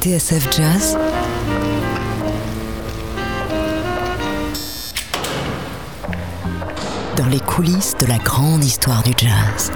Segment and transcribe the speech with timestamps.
[0.00, 0.96] TSF Jazz
[7.16, 9.72] dans les coulisses de la grande histoire du jazz.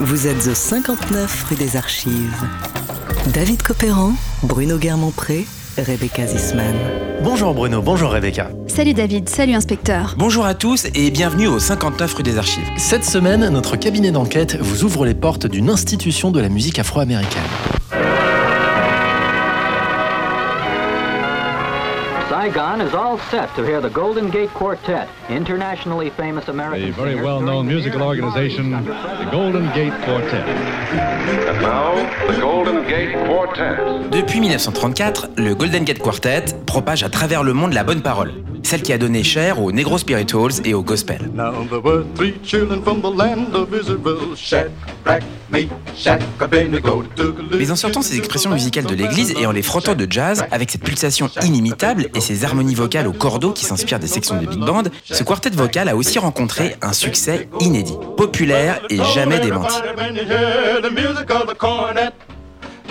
[0.00, 2.34] Vous êtes au 59 rue des Archives.
[3.28, 5.46] David Copéran, Bruno Guermont-Pré,
[5.78, 6.74] Rebecca Zisman.
[7.22, 8.50] Bonjour Bruno, bonjour Rebecca.
[8.66, 10.16] Salut David, salut inspecteur.
[10.18, 12.68] Bonjour à tous et bienvenue au 59 rue des Archives.
[12.76, 17.40] Cette semaine, notre cabinet d'enquête vous ouvre les portes d'une institution de la musique afro-américaine.
[22.42, 27.14] Saigon is all set to hear the Golden Gate Quartet, internationally famous American a very
[27.14, 30.44] well-known musical organization, the Golden Gate Quartet.
[30.48, 31.94] And now,
[32.26, 34.10] the Golden Gate Quartet.
[34.10, 38.82] Depuis 1934, le Golden Gate Quartet propage à travers le monde la bonne parole, celle
[38.82, 41.30] qui a donné chair aux Negro Spirituals et au gospel.
[47.52, 50.70] Mais en sortant ces expressions musicales de l'église et en les frottant de jazz, avec
[50.70, 54.58] cette pulsation inimitable et ces harmonies vocales au cordeau qui s'inspirent des sections de big
[54.58, 59.76] band, ce quartet vocal a aussi rencontré un succès inédit, populaire et jamais démenti.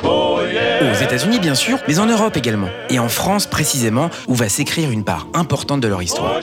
[0.04, 4.92] Aux États-Unis bien sûr, mais en Europe également, et en France précisément, où va s'écrire
[4.92, 6.40] une part importante de leur histoire.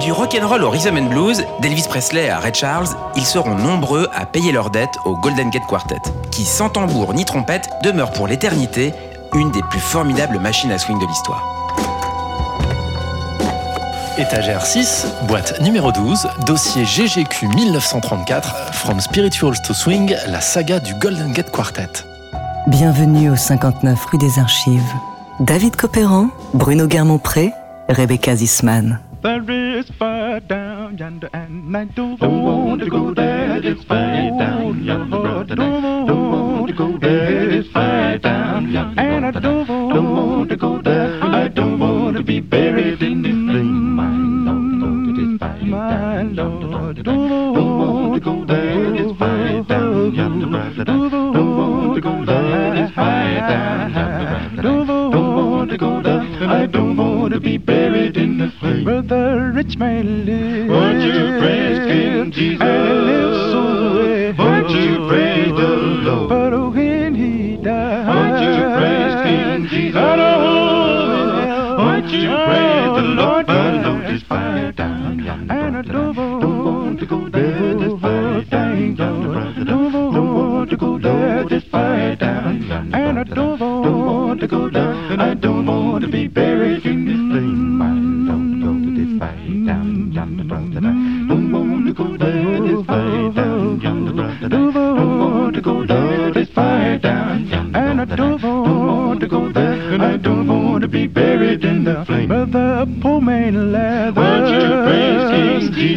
[0.00, 4.26] Du rock'n'roll au rhythm and blues, d'Elvis Presley à Ray Charles, ils seront nombreux à
[4.26, 5.96] payer leurs dettes au Golden Gate Quartet,
[6.30, 8.92] qui sans tambour ni trompette demeure pour l'éternité
[9.34, 11.57] une des plus formidables machines à swing de l'histoire.
[14.18, 20.92] Étagère 6, boîte numéro 12, dossier GGQ 1934, From Spirituals to Swing, la saga du
[20.94, 22.04] Golden Gate Quartet.
[22.66, 24.92] Bienvenue au 59 rue des Archives.
[25.38, 27.52] David Copéran, Bruno Guermont-Pré,
[27.88, 28.98] Rebecca Zisman.
[29.22, 33.60] There is fire down yonder, and I don't want to go there.
[33.60, 37.50] There's fire down yonder, don't want to go there.
[37.50, 41.22] There's fire down yonder, and I don't want to go there.
[41.22, 43.37] I don't want to be buried in this
[57.38, 58.84] to be buried in the flame.
[58.84, 60.68] Brother, rich man live.
[60.68, 62.60] Won't you praise King Jesus?
[62.60, 63.62] And live so
[63.94, 64.34] well.
[64.38, 65.68] Won't you praise the
[66.06, 66.28] Lord?
[66.28, 69.96] But oh, when he died, won't you praise King Jesus?
[69.96, 73.46] I don't won't you praise the Lord?
[73.46, 75.54] But Lord, there's fire down yonder.
[75.54, 77.78] And I don't want to go there.
[77.78, 79.64] There's fire down yonder.
[79.64, 81.44] Don't want to go there.
[81.48, 82.96] There's fire down yonder.
[82.96, 84.88] And I don't want to go there.
[85.20, 85.57] I don't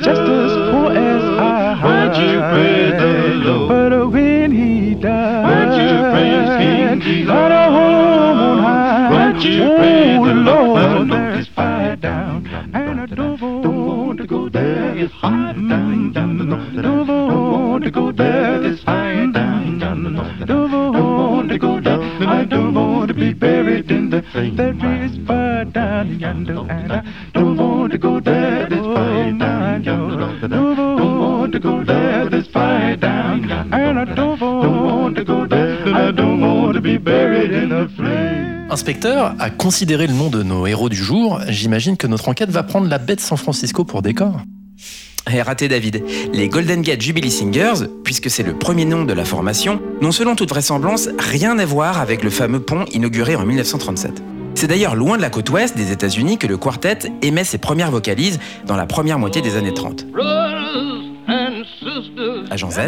[0.04, 1.62] Just as poor as I.
[1.84, 3.14] Won't you praise the
[3.46, 3.70] Lord?
[3.70, 7.28] But oh, when he died, won't you praise King Jesus?
[7.28, 9.12] Got a home on high.
[9.12, 11.10] Won't you praise oh, the Lord?
[11.12, 14.98] There's fire down, and I don't want to go there.
[14.98, 18.60] It's fire mm, down, mm, mm, don't want to go there.
[18.60, 22.02] There's fire down, don't want to go there.
[22.28, 24.22] I don't want to be buried in the.
[24.56, 28.61] There is fire down yonder, and I don't want to go there.
[30.52, 32.30] Don't want to go there.
[32.30, 35.88] There's fire down yonder, and I don't want to go there.
[35.88, 38.68] I don't want to be buried in the flame.
[38.70, 42.64] Inspecteur, à considérer le nom de nos héros du jour, j'imagine que notre enquête va
[42.64, 44.42] prendre la baie de San Francisco pour décor.
[45.32, 46.04] Et raté David.
[46.34, 50.36] Les Golden Gate Jubilee Singers, puisque c'est le premier nom de la formation, n'ont selon
[50.36, 54.24] toute vraisemblance rien à voir avec le fameux pont inauguré en 1937.
[54.56, 57.92] C'est d'ailleurs loin de la côte ouest des États-Unis que le quartet émet ses premières
[57.92, 60.06] vocalises dans la première moitié des années 30.
[62.52, 62.80] Agent Z,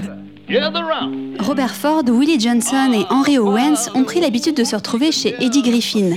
[1.40, 5.62] Robert Ford, Willie Johnson et Henry Owens ont pris l'habitude de se retrouver chez Eddie
[5.62, 6.16] Griffin,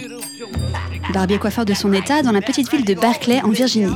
[1.14, 3.94] barbier coiffeur de son état dans la petite ville de Berkeley en Virginie.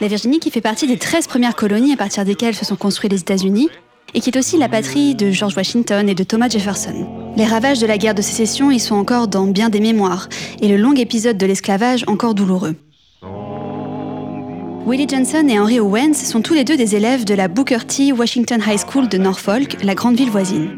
[0.00, 3.08] La Virginie qui fait partie des 13 premières colonies à partir desquelles se sont construits
[3.08, 3.70] les États-Unis
[4.16, 7.06] et qui est aussi la patrie de George Washington et de Thomas Jefferson.
[7.36, 10.28] Les ravages de la guerre de sécession y sont encore dans bien des mémoires
[10.62, 12.74] et le long épisode de l'esclavage encore douloureux.
[14.86, 18.12] Willie Johnson et Henry Owens sont tous les deux des élèves de la Booker T
[18.12, 20.70] Washington High School de Norfolk, la grande ville voisine.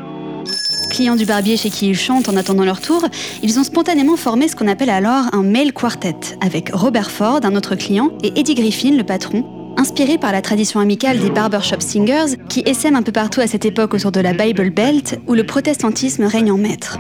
[0.91, 3.05] Clients du barbier chez qui ils chantent en attendant leur tour,
[3.43, 7.55] ils ont spontanément formé ce qu'on appelle alors un male quartet, avec Robert Ford, un
[7.55, 9.45] autre client, et Eddie Griffin, le patron,
[9.79, 13.65] inspiré par la tradition amicale des barbershop singers qui essaiment un peu partout à cette
[13.65, 16.99] époque autour de la Bible Belt où le protestantisme règne en maître.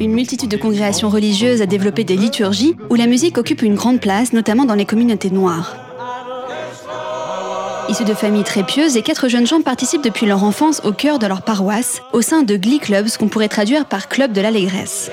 [0.00, 4.00] Une multitude de congrégations religieuses a développé des liturgies où la musique occupe une grande
[4.00, 5.76] place, notamment dans les communautés noires.
[7.88, 11.18] Issus de familles très pieuses, les quatre jeunes gens participent depuis leur enfance au cœur
[11.18, 15.10] de leur paroisse, au sein de Glee Clubs qu'on pourrait traduire par Club de l'Allégresse.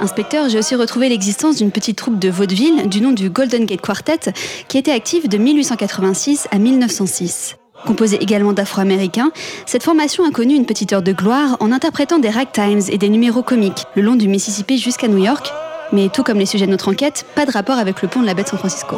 [0.00, 3.80] Inspecteur, j'ai aussi retrouvé l'existence d'une petite troupe de vaudeville du nom du Golden Gate
[3.80, 4.32] Quartet
[4.68, 7.56] qui était active de 1886 à 1906.
[7.86, 9.30] Composée également d'Afro-Américains,
[9.66, 13.08] cette formation a connu une petite heure de gloire en interprétant des ragtimes et des
[13.08, 15.52] numéros comiques le long du Mississippi jusqu'à New York,
[15.92, 18.26] mais tout comme les sujets de notre enquête, pas de rapport avec le pont de
[18.26, 18.96] la baie de San Francisco.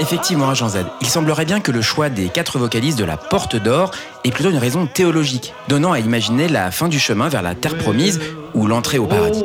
[0.00, 3.56] Effectivement, Jean Z, il semblerait bien que le choix des quatre vocalistes de la Porte
[3.56, 3.90] d'Or
[4.24, 7.76] est plutôt une raison théologique, donnant à imaginer la fin du chemin vers la terre
[7.76, 8.20] promise
[8.54, 9.42] ou l'entrée au paradis.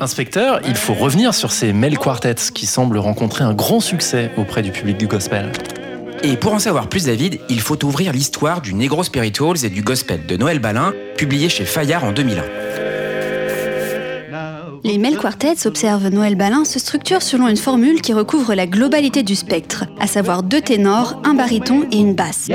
[0.00, 4.62] Inspecteur, il faut revenir sur ces male quartets qui semblent rencontrer un grand succès auprès
[4.62, 5.52] du public du gospel.
[6.24, 9.82] Et pour en savoir plus, David, il faut ouvrir l'histoire du Negro Spirituals et du
[9.82, 12.42] Gospel de Noël Balin, publié chez Fayard en 2001.
[14.84, 19.22] Les male quartets, observe Noël Balin, se structurent selon une formule qui recouvre la globalité
[19.22, 22.48] du spectre, à savoir deux ténors, un baryton et une basse.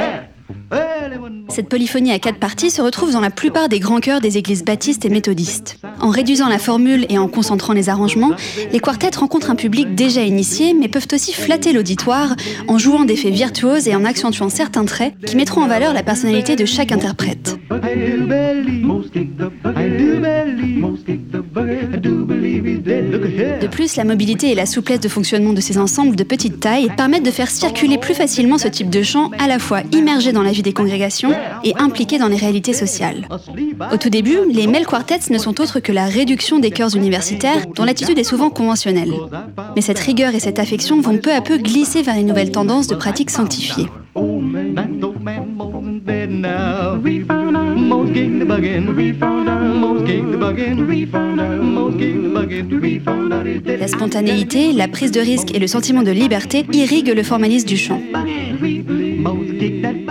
[1.49, 4.63] Cette polyphonie à quatre parties se retrouve dans la plupart des grands chœurs des églises
[4.63, 5.77] baptistes et méthodistes.
[6.01, 8.31] En réduisant la formule et en concentrant les arrangements,
[8.71, 12.35] les quartets rencontrent un public déjà initié, mais peuvent aussi flatter l'auditoire
[12.67, 16.55] en jouant d'effets virtuoses et en accentuant certains traits qui mettront en valeur la personnalité
[16.55, 17.57] de chaque interprète.
[23.61, 26.89] De plus, la mobilité et la souplesse de fonctionnement de ces ensembles de petite taille
[26.95, 30.43] permettent de faire circuler plus facilement ce type de chant à la fois immergé dans
[30.43, 31.31] la des congrégations
[31.63, 33.27] et impliqué dans les réalités sociales.
[33.91, 37.65] Au tout début, les male quartets ne sont autres que la réduction des chœurs universitaires
[37.75, 39.13] dont l'attitude est souvent conventionnelle.
[39.75, 42.87] Mais cette rigueur et cette affection vont peu à peu glisser vers les nouvelles tendances
[42.87, 43.87] de pratiques sanctifiées.
[53.79, 57.77] La spontanéité, la prise de risque et le sentiment de liberté irriguent le formalisme du
[57.77, 58.01] chant.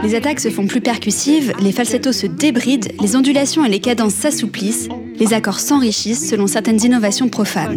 [0.07, 4.15] Les attaques se font plus percussives, les falsettos se débrident, les ondulations et les cadences
[4.15, 4.89] s'assouplissent,
[5.19, 7.77] les accords s'enrichissent selon certaines innovations profanes.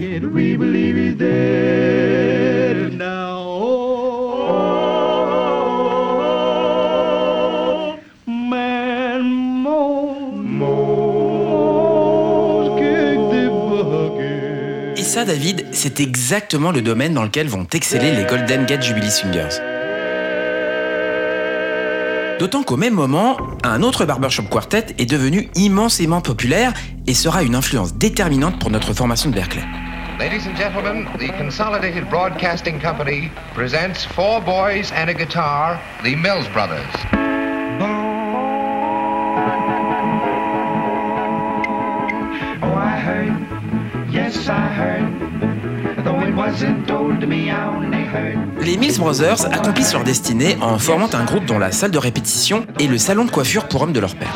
[14.96, 19.10] Et ça, David, c'est exactement le domaine dans lequel vont exceller les Golden Gate Jubilee
[19.10, 19.69] Singers.
[22.40, 26.74] D'autant qu'au même moment, un autre barbershop quartet est devenu immensément populaire
[27.06, 29.62] et sera une influence déterminante pour notre formation de Berkeley.
[30.18, 36.48] Ladies and gentlemen, the Consolidated Broadcasting Company presents four boys and a guitar, the Mills
[36.54, 36.80] Brothers.
[42.62, 43.34] Oh, I heard,
[44.10, 45.59] yes, I heard,
[48.62, 52.66] Les Mills Brothers accomplissent leur destinée en formant un groupe dont la salle de répétition
[52.80, 54.36] est le salon de coiffure pour hommes de leur père.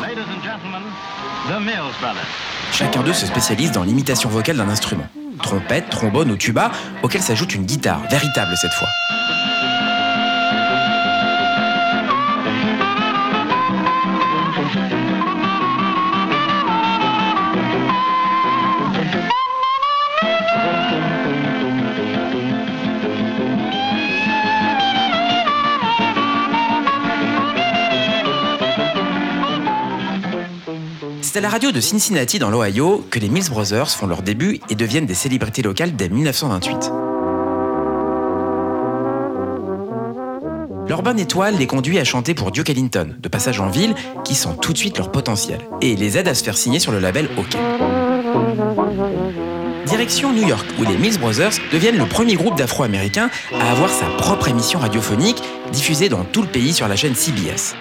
[2.72, 5.06] Chacun d'eux se spécialise dans l'imitation vocale d'un instrument.
[5.42, 6.70] Trompette, trombone ou tuba,
[7.02, 8.88] auquel s'ajoute une guitare, véritable cette fois.
[31.34, 34.60] C'est à la radio de Cincinnati dans l'Ohio que les Mills Brothers font leur début
[34.70, 36.92] et deviennent des célébrités locales dès 1928.
[40.88, 44.36] Leur bonne étoile les conduit à chanter pour Duke Ellington, de passage en ville, qui
[44.36, 47.00] sent tout de suite leur potentiel, et les aide à se faire signer sur le
[47.00, 47.56] label OK.
[49.86, 54.06] Direction New York, où les Mills Brothers deviennent le premier groupe d'Afro-Américains à avoir sa
[54.18, 57.74] propre émission radiophonique, diffusée dans tout le pays sur la chaîne CBS.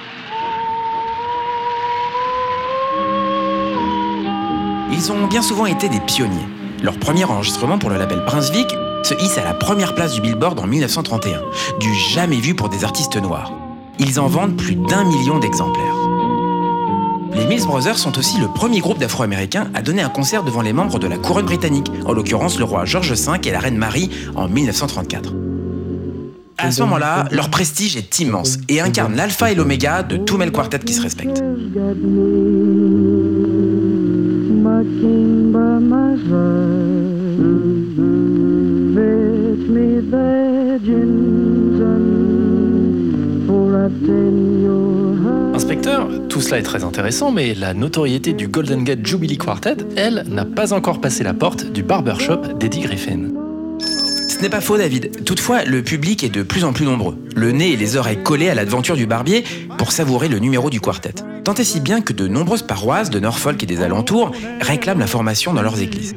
[4.96, 6.48] Ils ont bien souvent été des pionniers.
[6.84, 8.68] Leur premier enregistrement pour le label Brunswick
[9.04, 11.42] se hisse à la première place du Billboard en 1931,
[11.80, 13.52] du jamais vu pour des artistes noirs.
[13.98, 15.96] Ils en vendent plus d'un million d'exemplaires.
[17.34, 20.74] Les Mills Brothers sont aussi le premier groupe d'Afro-Américains à donner un concert devant les
[20.74, 24.12] membres de la couronne britannique, en l'occurrence le roi George V et la reine Marie
[24.36, 25.34] en 1934.
[26.60, 30.52] À ce moment-là, leur prestige est immense et incarne l'alpha et l'oméga de tout male
[30.52, 31.44] quartet qui se respecte.
[45.54, 50.26] Inspecteur, tout cela est très intéressant, mais la notoriété du Golden Gate Jubilee Quartet, elle,
[50.30, 53.43] n'a pas encore passé la porte du barbershop d'Eddie Griffin.
[54.34, 55.24] Ce n'est pas faux, David.
[55.26, 58.50] Toutefois, le public est de plus en plus nombreux, le nez et les oreilles collés
[58.50, 59.44] à l'aventure du barbier
[59.78, 61.14] pour savourer le numéro du quartet.
[61.44, 65.06] Tant et si bien que de nombreuses paroisses de Norfolk et des alentours réclament la
[65.06, 66.16] formation dans leurs églises.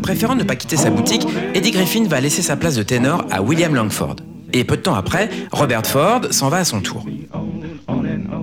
[0.00, 3.42] Préférant ne pas quitter sa boutique, Eddie Griffin va laisser sa place de ténor à
[3.42, 4.16] William Langford.
[4.52, 7.04] Et peu de temps après, Robert Ford s'en va à son tour.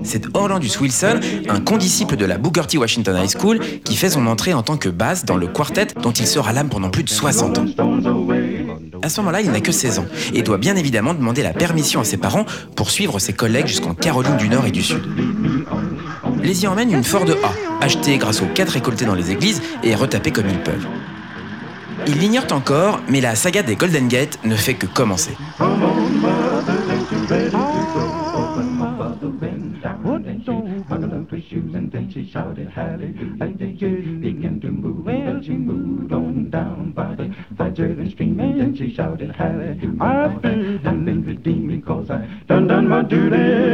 [0.04, 2.78] C'est Orlandus Wilson, un condisciple de la Booker T.
[2.78, 6.12] Washington High School, qui fait son entrée en tant que basse dans le quartet dont
[6.12, 7.66] il sera l'âme pendant plus de 60 ans.
[9.02, 12.00] À ce moment-là, il n'a que 16 ans et doit bien évidemment demander la permission
[12.00, 15.02] à ses parents pour suivre ses collègues jusqu'en Caroline du Nord et du Sud.
[16.42, 19.94] Les y emmène une Ford A, achetée grâce aux 4 récoltés dans les églises et
[19.94, 20.86] retapée comme ils peuvent.
[22.06, 25.36] Ils l'ignorent encore, mais la saga des Golden Gate ne fait que commencer.
[32.32, 33.36] shouted hallelujah.
[33.40, 38.40] And she began to move, well, she moved on down by the fire stream.
[38.40, 39.96] And she shouted hallelujah.
[40.00, 43.71] I've been redeemed because I done done my duty.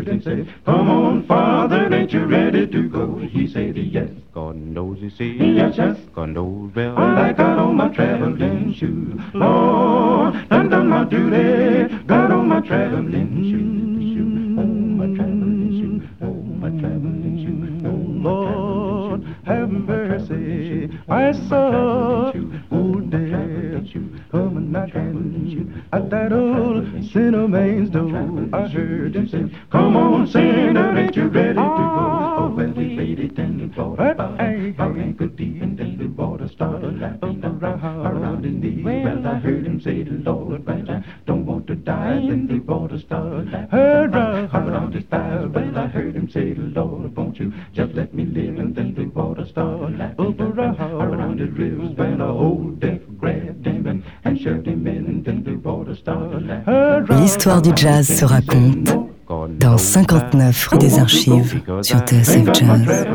[0.00, 3.18] Heard him say, Come on, father, ain't you ready to go?
[3.18, 4.08] He said, Yes.
[4.32, 5.32] God knows you see.
[5.34, 5.98] Yes, yes.
[6.14, 6.96] God knows well.
[6.96, 9.20] I got on my traveling shoes.
[9.34, 11.94] Lord, done done my duty.
[12.06, 14.58] Got on my traveling shoes.
[14.58, 16.08] Oh, my traveling shoes.
[16.22, 17.82] Oh, my traveling shoes.
[17.84, 20.98] Oh, Lord, have mercy.
[21.10, 22.32] I saw
[25.92, 28.16] at that old sinner man's door.
[28.52, 31.60] I heard him say, Come on, sinner, ain't you ready to go?
[31.62, 36.48] Oh, well, laid it and thought about how he could be, and then the water
[36.48, 38.82] started lapping around his knee.
[38.82, 42.14] Well, I heard him say, Lord, well, I don't want to die.
[42.14, 45.46] Then the water started lapping around his thighs.
[45.48, 48.58] Well, I heard him say, Lord, won't you just let me live?
[48.58, 50.19] And then the water started lapping
[57.20, 58.96] L'histoire du jazz se raconte
[59.58, 63.06] dans 59 rue des Archives sur TSF Jazz.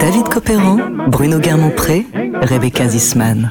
[0.00, 2.06] David Copéran, Bruno Guermont-Pré,
[2.42, 3.50] Rebecca Zisman.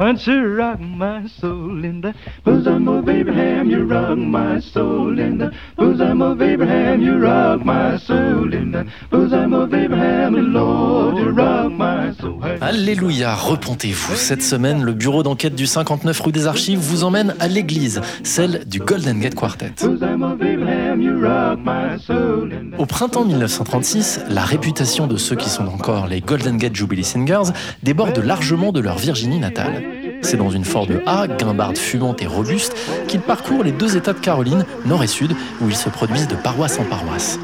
[0.00, 1.82] Once you rock my soul
[2.42, 5.14] bosom of Abraham, you rock my soul
[5.76, 8.48] bosom of Abraham, you rock my soul
[9.10, 12.40] bosom of Abraham, Lord, you rock my soul.
[12.62, 14.14] Alléluia, repentez-vous.
[14.14, 18.64] Cette semaine, le bureau d'enquête du 59 rue des Archives vous emmène à l'église, celle
[18.64, 19.74] du Golden Gate Quartet.
[22.78, 27.52] Au printemps 1936, la réputation de ceux qui sont encore les Golden Gate Jubilee Singers
[27.82, 29.89] déborde largement de leur Virginie natale.
[30.22, 32.76] C'est dans une Ford A, guimbarde fumante et robuste,
[33.08, 36.36] qu'ils parcourent les deux États de Caroline, nord et sud, où ils se produisent de
[36.36, 37.38] paroisse en paroisse.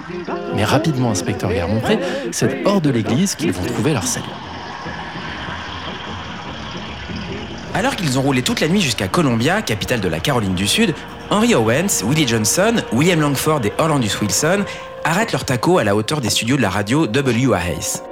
[0.54, 1.98] Mais rapidement, inspecteur Guermont-Pré,
[2.32, 4.26] c'est hors de l'église qu'ils vont trouver leur salut.
[7.74, 10.94] Alors qu'ils ont roulé toute la nuit jusqu'à Columbia, capitale de la Caroline du Sud,
[11.28, 14.64] Henry Owens, Willie Johnson, William Langford et Orlandus Wilson
[15.04, 18.05] arrêtent leur taco à la hauteur des studios de la radio WAAS.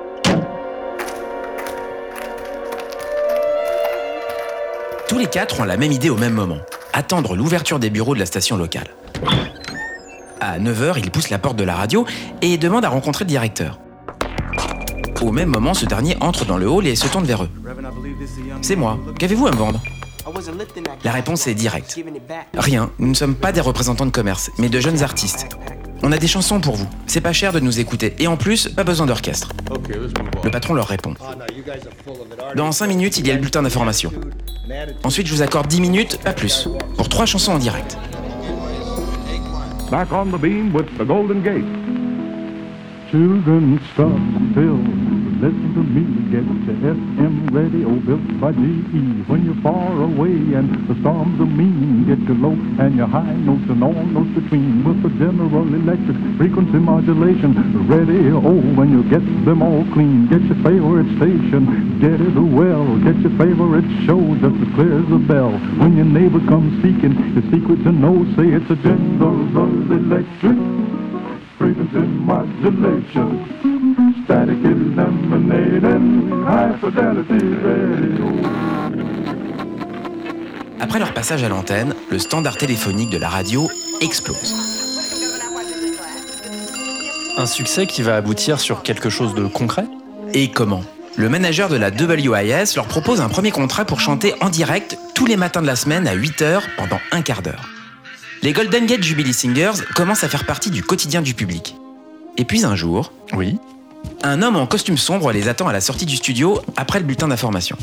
[5.09, 6.59] Tous les quatre ont la même idée au même moment
[6.95, 8.89] attendre l'ouverture des bureaux de la station locale.
[10.41, 12.07] À 9h, ils poussent la porte de la radio
[12.41, 13.81] et demandent à rencontrer le directeur.
[15.21, 17.51] Au même moment, ce dernier entre dans le hall et se tourne vers eux.
[18.63, 18.99] C'est moi.
[19.19, 19.81] Qu'avez-vous à me vendre?
[21.03, 21.99] La réponse est directe.
[22.57, 25.49] Rien, nous ne sommes pas des représentants de commerce, mais de jeunes artistes.
[26.07, 26.87] On a des chansons pour vous.
[27.07, 28.15] C'est pas cher de nous écouter.
[28.19, 29.49] Et en plus, pas besoin d'orchestre.
[30.45, 31.15] Le patron leur répond.
[32.55, 34.13] Dans 5 minutes, il y a le bulletin d'information.
[35.03, 36.69] Ensuite, je vous accorde 10 minutes, pas plus.
[36.99, 37.97] Pour trois chansons en direct.
[39.91, 41.65] Back on the beam with the Golden Gate.
[43.11, 44.13] Children stop
[44.53, 45.14] till
[45.45, 46.05] listen to me.
[46.33, 49.29] Get your FM radio built by GE.
[49.29, 53.37] When you're far away and the storms are mean, get your low and your high
[53.45, 57.53] notes and all notes between with the General Electric frequency modulation.
[57.89, 62.97] Radio, oh, when you get them all clean, get your favorite station, get it well.
[63.05, 65.53] Get your favorite show just as clear as a bell.
[65.77, 69.45] When your neighbor comes seeking your secret to know, say it's a General
[69.93, 70.57] Electric
[71.61, 74.14] frequency modulation.
[74.35, 78.33] Static eliminating high fidelity radio.
[80.81, 84.53] Après leur passage à l'antenne, le standard téléphonique de la radio explose.
[87.37, 89.87] Un succès qui va aboutir sur quelque chose de concret?
[90.33, 90.83] Et comment?
[91.17, 95.27] Le manager de la WIS leur propose un premier contrat pour chanter en direct tous
[95.27, 97.69] les matins de la semaine à 8h pendant un quart d'heure.
[98.43, 101.77] Les Golden Gate Jubilee Singers commencent à faire partie du quotidien du public.
[102.37, 103.61] Et puis un jour, Oui.
[104.23, 107.29] Un homme en costume sombre les attend à la sortie du studio après le bulletin
[107.29, 107.77] d'information.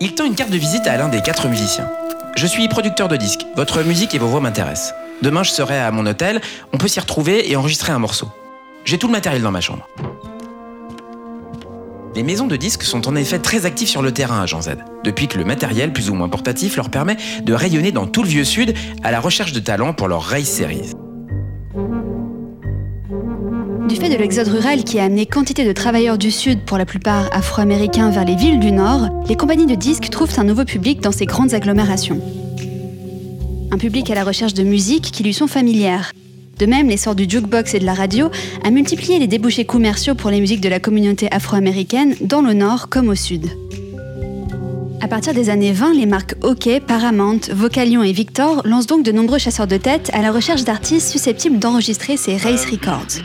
[0.00, 1.88] Il tend une carte de visite à l'un des quatre musiciens.
[2.36, 4.94] Je suis producteur de disques, votre musique et vos voix m'intéressent.
[5.22, 6.40] Demain je serai à mon hôtel,
[6.72, 8.28] on peut s'y retrouver et enregistrer un morceau.
[8.84, 9.88] J'ai tout le matériel dans ma chambre.
[12.14, 14.72] Les maisons de disques sont en effet très actives sur le terrain à Jean Z,
[15.04, 18.28] depuis que le matériel plus ou moins portatif leur permet de rayonner dans tout le
[18.28, 20.90] vieux sud à la recherche de talents pour leur race series.
[23.88, 26.86] Du fait de l'exode rural qui a amené quantité de travailleurs du Sud, pour la
[26.86, 31.00] plupart afro-américains, vers les villes du Nord, les compagnies de disques trouvent un nouveau public
[31.00, 32.20] dans ces grandes agglomérations.
[33.70, 36.12] Un public à la recherche de musique qui lui sont familières.
[36.58, 38.30] De même, l'essor du jukebox et de la radio
[38.64, 42.88] a multiplié les débouchés commerciaux pour les musiques de la communauté afro-américaine dans le Nord
[42.88, 43.50] comme au Sud.
[45.02, 49.10] À partir des années 20, les marques OK, Paramount, Vocalion et Victor lancent donc de
[49.10, 53.18] nombreux chasseurs de tête à la recherche d'artistes susceptibles d'enregistrer ces Race Records.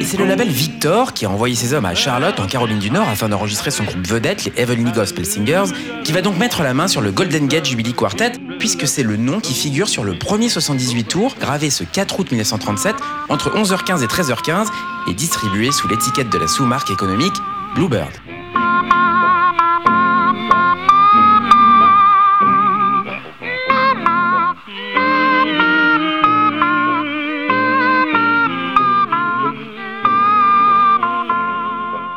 [0.00, 2.90] Et c'est le label Victor qui a envoyé ses hommes à Charlotte, en Caroline du
[2.90, 5.72] Nord, afin d'enregistrer son groupe vedette, les Heavenly Gospel Singers,
[6.04, 9.16] qui va donc mettre la main sur le Golden Gate Jubilee Quartet, puisque c'est le
[9.16, 12.96] nom qui figure sur le premier 78 tours, gravé ce 4 août 1937,
[13.28, 14.66] entre 11h15 et 13h15,
[15.08, 17.34] et distribué sous l'étiquette de la sous-marque économique
[17.74, 18.12] Bluebird.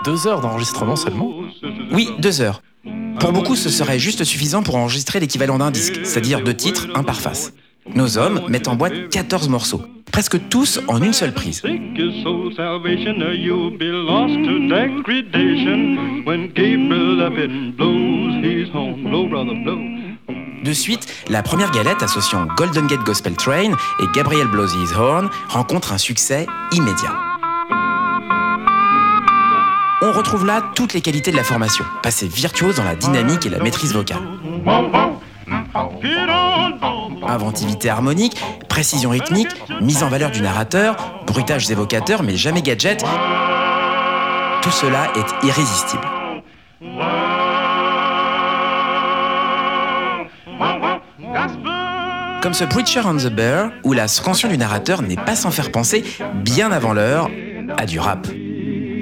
[0.08, 1.34] Deux heures d'enregistrement seulement
[1.91, 2.62] Oui, deux heures.
[3.20, 7.04] Pour beaucoup, ce serait juste suffisant pour enregistrer l'équivalent d'un disque, c'est-à-dire deux titres, un
[7.04, 7.52] par face.
[7.93, 11.62] Nos hommes mettent en boîte 14 morceaux, presque tous en une seule prise.
[20.63, 25.30] De suite, la première galette associant Golden Gate Gospel Train et Gabriel Blows His Horn
[25.50, 27.27] rencontre un succès immédiat.
[30.08, 33.50] On retrouve là toutes les qualités de la formation, passée virtuose dans la dynamique et
[33.50, 34.22] la maîtrise vocale.
[37.28, 38.38] Inventivité harmonique,
[38.70, 39.50] précision rythmique,
[39.82, 40.96] mise en valeur du narrateur,
[41.28, 43.04] bruitages évocateurs mais jamais gadget.
[44.62, 46.08] Tout cela est irrésistible.
[52.41, 55.70] Comme ce Preacher on the Bear, où la scansion du narrateur n'est pas sans faire
[55.70, 57.30] penser, bien avant l'heure,
[57.78, 58.26] à du rap.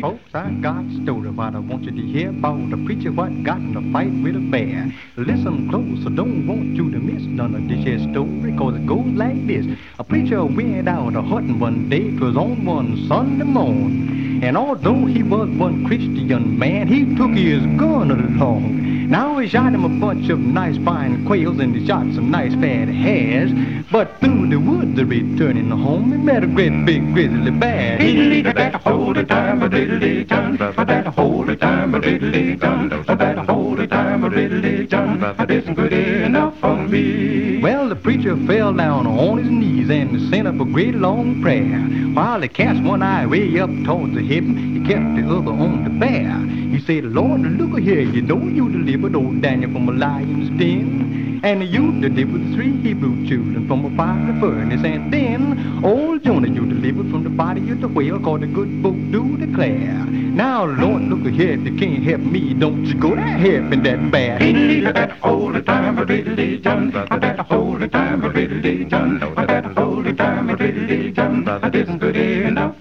[0.05, 3.41] Folks, I got a story what I want you to hear about the preacher what
[3.43, 4.93] got in a fight with a bear.
[5.17, 8.85] Listen close, I don't want you to miss none of this here story, cause it
[8.85, 9.65] goes like this.
[9.97, 14.24] A preacher went out a hunting one day, 'twas on one Sunday morning.
[14.43, 19.09] And although he was one Christian man, he took his gun along.
[19.09, 22.53] Now he shot him a bunch of nice fine quails and he shot some nice
[22.55, 23.51] fat hares.
[23.91, 27.97] But through the woods returning home, he met a great big grizzly bear.
[27.99, 33.05] He that hold the time, a diddly dun, that the time, a diddly dun, that
[33.07, 37.61] the time, a diddly dun, this good enough for me.
[37.61, 41.79] Well, the preacher fell down on his knees and sent up a great long prayer.
[42.13, 45.83] While he cast one eye way up towards the heaven, he kept the other on
[45.83, 46.37] the bear.
[46.75, 51.41] He said, Lord, look here, you know you delivered old Daniel from a lion's den.
[51.43, 54.83] And you delivered the three Hebrew children from a fiery furnace.
[54.83, 58.81] And then old Jonah you delivered from the body of the whale, called the good
[58.81, 60.05] book do declare.
[60.35, 64.11] Now, Lord, look here, if you can't help me, don't you go to helping that
[64.11, 64.39] bear.
[64.39, 70.49] that holy time, a diddly dun, that holy time, a diddly dun, that holy time,
[70.49, 72.75] a diddly dun, that isn't good enough.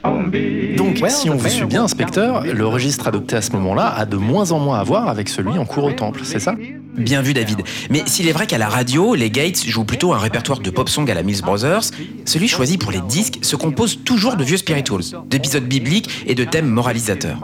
[0.76, 4.16] Donc, si on vous suit bien, inspecteur, le registre adopté à ce moment-là a de
[4.16, 6.54] moins en moins à voir avec celui en cours au temple, c'est ça?
[6.96, 7.62] Bien vu David.
[7.90, 10.88] Mais s'il est vrai qu'à la radio, les Gates jouent plutôt un répertoire de pop
[10.88, 11.82] song à la Mills Brothers,
[12.24, 16.44] celui choisi pour les disques se compose toujours de vieux spirituals, d'épisodes bibliques et de
[16.44, 17.38] thèmes moralisateurs.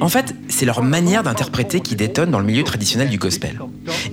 [0.00, 3.60] En fait, c'est leur manière d'interpréter qui détonne dans le milieu traditionnel du gospel.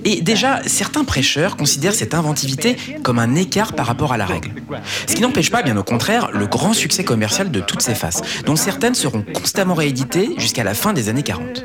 [0.04, 4.52] Et déjà, certains prêcheurs considèrent cette inventivité comme un écart par rapport à la règle.
[5.06, 8.22] Ce qui n'empêche pas, bien au contraire, le grand succès commercial de toutes ces faces,
[8.46, 11.64] dont certaines seront constamment rééditées jusqu'à la fin des années 40.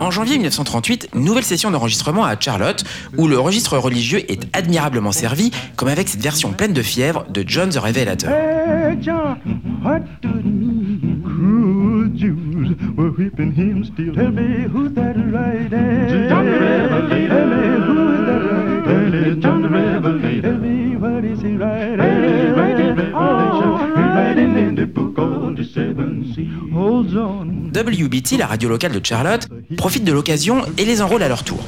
[0.00, 2.84] En janvier 1938, nouvelle session d'enregistrement à Charlotte,
[3.16, 7.44] où le registre religieux est admirablement servi, comme avec cette version pleine de fièvre de
[7.46, 8.30] John the Revelator.
[27.72, 31.64] WBT, la radio locale de Charlotte, profite de l'occasion et les enrôle à leur tour.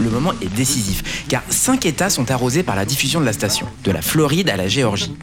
[0.00, 3.66] Le moment est décisif, car cinq États sont arrosés par la diffusion de la station,
[3.84, 5.14] de la Floride à la Géorgie.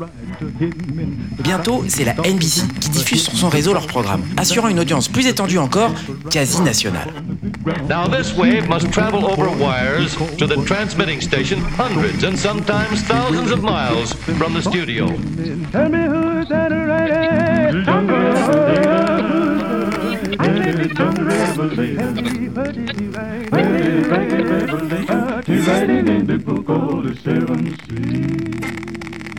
[1.39, 5.25] Bientôt, c'est la NBC qui diffuse sur son réseau leur programme, assurant une audience plus
[5.25, 5.91] étendue encore,
[6.29, 7.11] quasi nationale.
[7.89, 13.51] Now this wave must travel over wires to the transmitting station hundreds and sometimes thousands
[13.51, 15.07] of miles from the studio.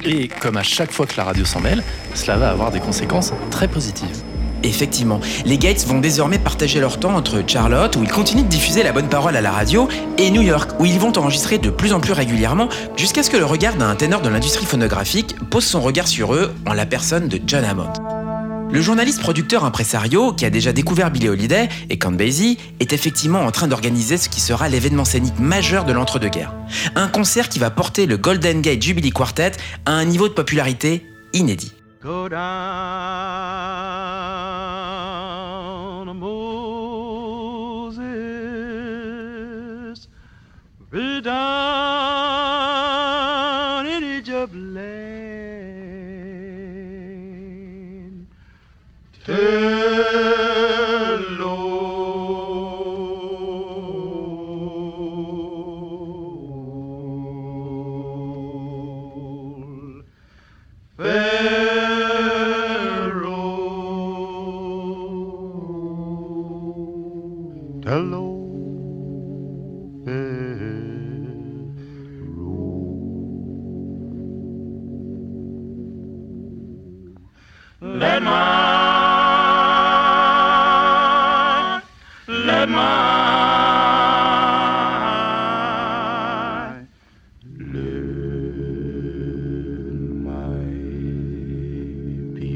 [0.04, 1.82] Et comme à chaque fois que la radio s'en mêle,
[2.14, 4.22] cela va avoir des conséquences très positives.
[4.62, 8.82] Effectivement, les Gates vont désormais partager leur temps entre Charlotte, où ils continuent de diffuser
[8.82, 11.92] la bonne parole à la radio, et New York, où ils vont enregistrer de plus
[11.92, 15.82] en plus régulièrement, jusqu'à ce que le regard d'un ténor de l'industrie phonographique pose son
[15.82, 18.13] regard sur eux en la personne de John Hammond.
[18.74, 23.42] Le journaliste producteur impresario, qui a déjà découvert Billie Holiday et Count Basie, est effectivement
[23.42, 26.52] en train d'organiser ce qui sera l'événement scénique majeur de l'entre-deux-guerres.
[26.96, 29.52] Un concert qui va porter le Golden Gate Jubilee Quartet
[29.86, 31.72] à un niveau de popularité inédit.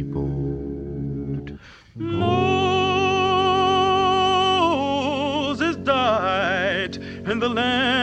[0.09, 1.59] People.
[1.97, 2.17] Moses
[5.77, 7.98] died in the land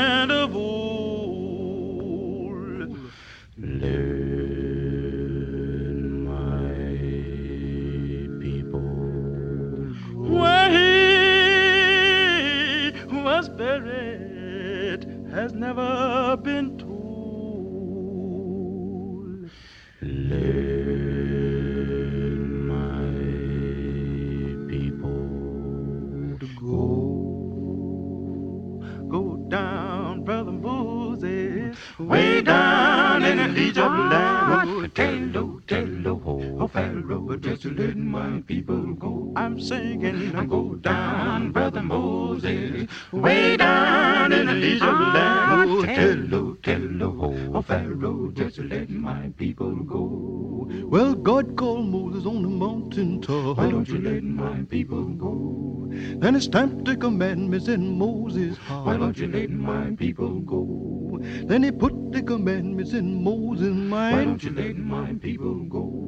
[39.56, 45.86] I'm singing, go down, brother Moses, way down in Egypt land.
[45.86, 50.68] Tell, tell, oh Pharaoh, just let my people go.
[50.90, 53.56] Well, God called Moses on the mountain top.
[53.56, 55.88] Why don't you let my people go?
[56.20, 58.88] Then it's time to commandments in Moses' heart.
[58.88, 61.22] Why don't you let my people go?
[61.46, 64.18] Then he put the commandments in Moses' mind.
[64.18, 66.05] Why don't you let my people go?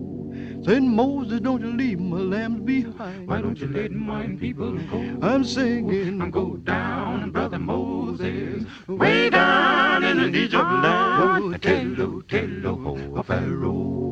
[0.67, 3.25] Said Moses, don't you leave my lambs behind.
[3.25, 4.99] Why don't you let my people go?
[5.21, 11.62] I'm singing, I'm go down, brother Moses, way down in the Egypt land.
[11.62, 14.12] Tell, oh, tell, oh, Pharaoh.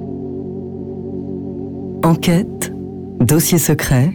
[2.06, 2.72] Enquête,
[3.20, 4.14] dossier secret.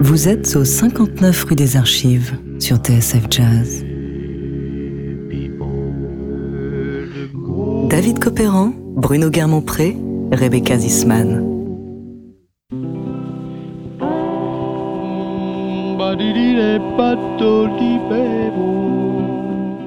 [0.00, 3.82] Vous êtes au 59 rue des Archives sur TSF Jazz.
[7.88, 9.96] David Copéran, Bruno Guermont-Pré,
[10.32, 11.44] Rebecca Zisman.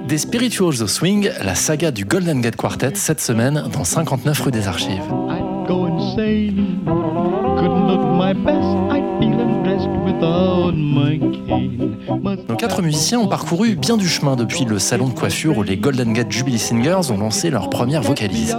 [0.07, 4.51] Des Spirituals of Swing, la saga du Golden Gate Quartet cette semaine dans 59 rue
[4.51, 5.03] des Archives.
[5.67, 6.79] go insane.
[7.57, 11.97] Couldn't look my best, I'd feel impressed without my cane.
[12.21, 15.63] Must Nos quatre musiciens ont parcouru bien du chemin depuis le salon de coiffure où
[15.63, 18.57] les Golden Gate Jubilee Singers ont lancé leur première vocalise.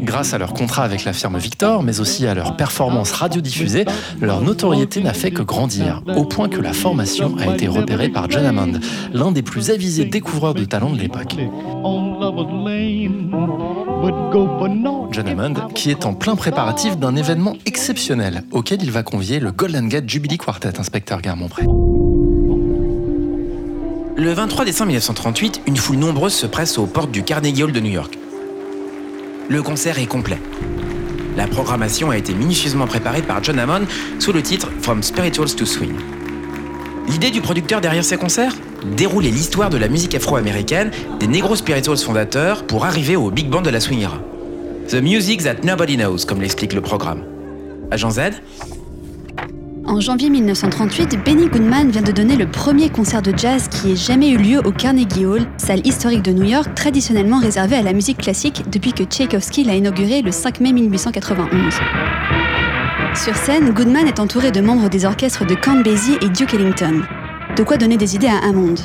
[0.00, 3.84] Grâce à leur contrat avec la firme Victor, mais aussi à leur performance radiodiffusée,
[4.20, 8.30] leur notoriété n'a fait que grandir, au point que la formation a été repérée par
[8.30, 8.80] John Hammond,
[9.12, 11.36] l'un des plus avisés découvreurs de talent de l'époque.
[15.12, 19.52] John Hammond, qui est en plein préparatif d'un événement exceptionnel auquel il va convier le
[19.52, 21.66] Golden Gate Jubilee Quartet, inspecteur Guermont-Pré.
[24.16, 27.80] Le 23 décembre 1938, une foule nombreuse se presse aux portes du Carnegie Hall de
[27.80, 28.18] New York.
[29.52, 30.38] Le concert est complet.
[31.36, 33.82] La programmation a été minutieusement préparée par John Hammond
[34.18, 35.92] sous le titre From Spirituals to Swing.
[37.06, 38.54] L'idée du producteur derrière ces concerts?
[38.96, 43.60] Dérouler l'histoire de la musique afro-américaine des Negro Spirituals fondateurs pour arriver au big band
[43.60, 44.22] de la swing era.
[44.88, 47.22] The music that nobody knows, comme l'explique le programme.
[47.90, 48.20] Agent Z
[49.92, 53.96] En janvier 1938, Benny Goodman vient de donner le premier concert de jazz qui ait
[53.96, 57.92] jamais eu lieu au Carnegie Hall, salle historique de New York traditionnellement réservée à la
[57.92, 61.74] musique classique depuis que Tchaïkovski l'a inaugurée le 5 mai 1891.
[63.14, 67.02] Sur scène, Goodman est entouré de membres des orchestres de Count Basie et Duke Ellington.
[67.54, 68.76] De quoi donner des idées à Hammond.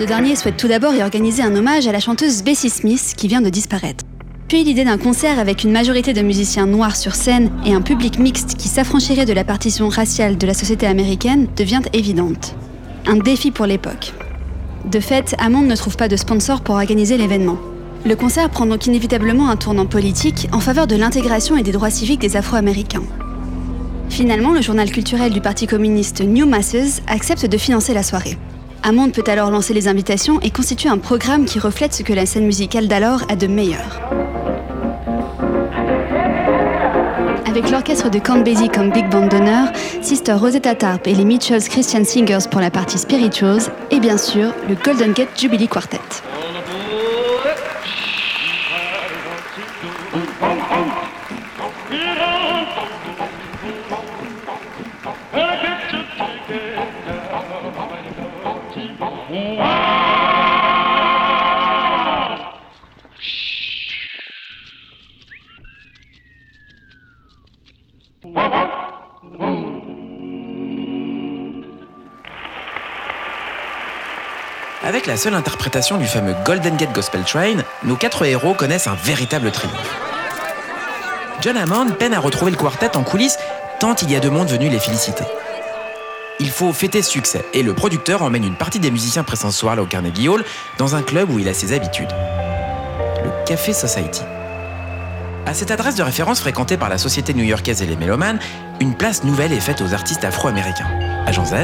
[0.00, 3.28] Ce dernier souhaite tout d'abord y organiser un hommage à la chanteuse Bessie Smith qui
[3.28, 4.02] vient de disparaître.
[4.48, 8.18] Puis l'idée d'un concert avec une majorité de musiciens noirs sur scène et un public
[8.18, 12.56] mixte qui s'affranchirait de la partition raciale de la société américaine devient évidente.
[13.06, 14.14] Un défi pour l'époque.
[14.90, 17.58] De fait, Hammond ne trouve pas de sponsor pour organiser l'événement.
[18.06, 21.90] Le concert prend donc inévitablement un tournant politique en faveur de l'intégration et des droits
[21.90, 23.04] civiques des Afro-Américains.
[24.08, 28.38] Finalement, le journal culturel du Parti communiste New Masses accepte de financer la soirée.
[28.82, 32.24] Hammond peut alors lancer les invitations et constituer un programme qui reflète ce que la
[32.24, 34.00] scène musicale d'alors a de meilleur.
[37.46, 39.68] Avec l'orchestre de Count Basie comme big band d'honneur,
[40.00, 44.54] Sister Rosetta Tarp et les Mitchells Christian Singers pour la partie Spirituals, et bien sûr
[44.68, 45.98] le Golden Gate Jubilee Quartet.
[75.00, 78.96] Avec la seule interprétation du fameux Golden Gate Gospel Train, nos quatre héros connaissent un
[78.96, 79.96] véritable triomphe.
[81.40, 83.38] John Hammond peine à retrouver le quartet en coulisses
[83.78, 85.24] tant il y a de monde venu les féliciter.
[86.38, 89.60] Il faut fêter ce succès et le producteur emmène une partie des musiciens présents ce
[89.60, 90.44] soir-là au Carnegie Hall
[90.76, 92.12] dans un club où il a ses habitudes.
[93.24, 94.20] Le Café Society.
[95.46, 98.38] À cette adresse de référence fréquentée par la société new-yorkaise et les mélomanes,
[98.80, 100.90] une place nouvelle est faite aux artistes afro-américains.
[101.26, 101.54] Agent Z,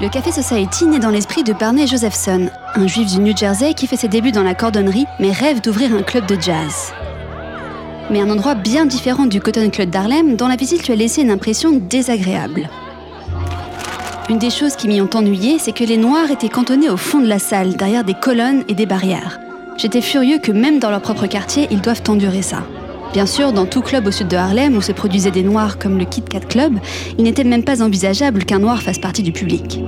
[0.00, 3.88] Le Café Society naît dans l'esprit de Barney Josephson, un juif du New Jersey qui
[3.88, 6.92] fait ses débuts dans la cordonnerie mais rêve d'ouvrir un club de jazz.
[8.08, 11.22] Mais un endroit bien différent du Cotton Club d'Harlem dont la visite lui a laissé
[11.22, 12.68] une impression désagréable.
[14.28, 17.18] Une des choses qui m'y ont ennuyé, c'est que les Noirs étaient cantonnés au fond
[17.18, 19.40] de la salle, derrière des colonnes et des barrières.
[19.78, 22.62] J'étais furieux que même dans leur propre quartier, ils doivent endurer ça.
[23.12, 25.98] Bien sûr, dans tout club au sud de Harlem où se produisaient des Noirs comme
[25.98, 26.78] le Kit Kat Club,
[27.16, 29.80] il n'était même pas envisageable qu'un Noir fasse partie du public.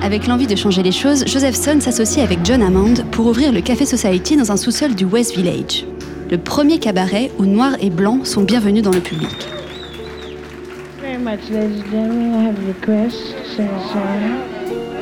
[0.00, 3.84] Avec l'envie de changer les choses, Josephson s'associe avec John Hammond pour ouvrir le Café
[3.84, 5.86] Society dans un sous-sol du West Village.
[6.30, 9.48] Le premier cabaret où Noirs et Blancs sont bienvenus dans le public.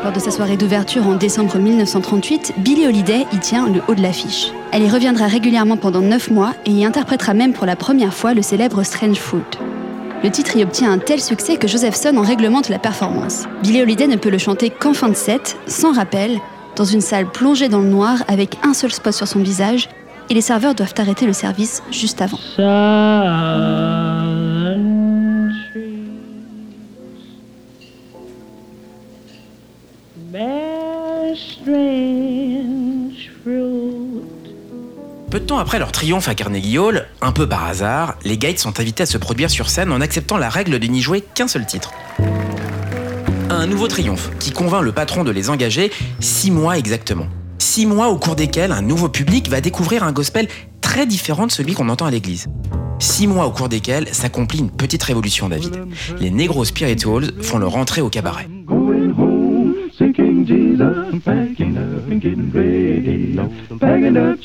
[0.03, 4.03] Lors de sa soirée d'ouverture en décembre 1938, Billie Holiday y tient le haut de
[4.03, 4.51] l'affiche.
[4.73, 8.35] Elle y reviendra régulièrement pendant 9 mois et y interprétera même pour la première fois
[8.35, 9.43] le célèbre Strange Fruit.
[10.25, 13.45] Le titre y obtient un tel succès que Josephson en réglemente la performance.
[13.63, 16.41] Billie Holiday ne peut le chanter qu'en fin de set, sans rappel,
[16.75, 19.89] dans une salle plongée dans le noir avec un seul spot sur son visage,
[20.31, 22.39] et les serveurs doivent arrêter le service juste avant.
[35.31, 38.59] Peu de temps après leur triomphe à Carnegie Hall, un peu par hasard, les Gates
[38.59, 41.49] sont invités à se produire sur scène en acceptant la règle de n'y jouer qu'un
[41.49, 41.93] seul titre.
[43.49, 45.91] Un nouveau triomphe qui convainc le patron de les engager
[46.21, 47.27] six mois exactement.
[47.59, 50.49] Six mois au cours desquels un nouveau public va découvrir un gospel
[50.83, 52.49] très différent de celui qu'on entend à l'église.
[52.99, 55.87] Six mois au cours desquels s'accomplit une petite révolution, David.
[56.21, 58.49] Les Negro Spirituals font leur entrée au cabaret.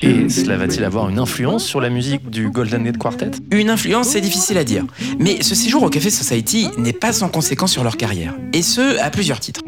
[0.02, 3.32] Et cela va-t-il avoir une influence sur la musique du Golden Gate Quartet?
[3.52, 4.86] Une influence, c'est difficile à dire.
[5.20, 8.36] Mais ce séjour au Café Society n'est pas sans conséquence sur leur carrière.
[8.54, 9.62] Et ce, à plusieurs titres.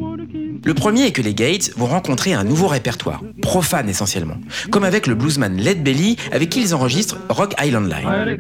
[0.66, 4.36] Le premier est que les Gates vont rencontrer un nouveau répertoire, profane essentiellement,
[4.72, 8.38] comme avec le bluesman Led Belly avec qui ils enregistrent Rock Island Line.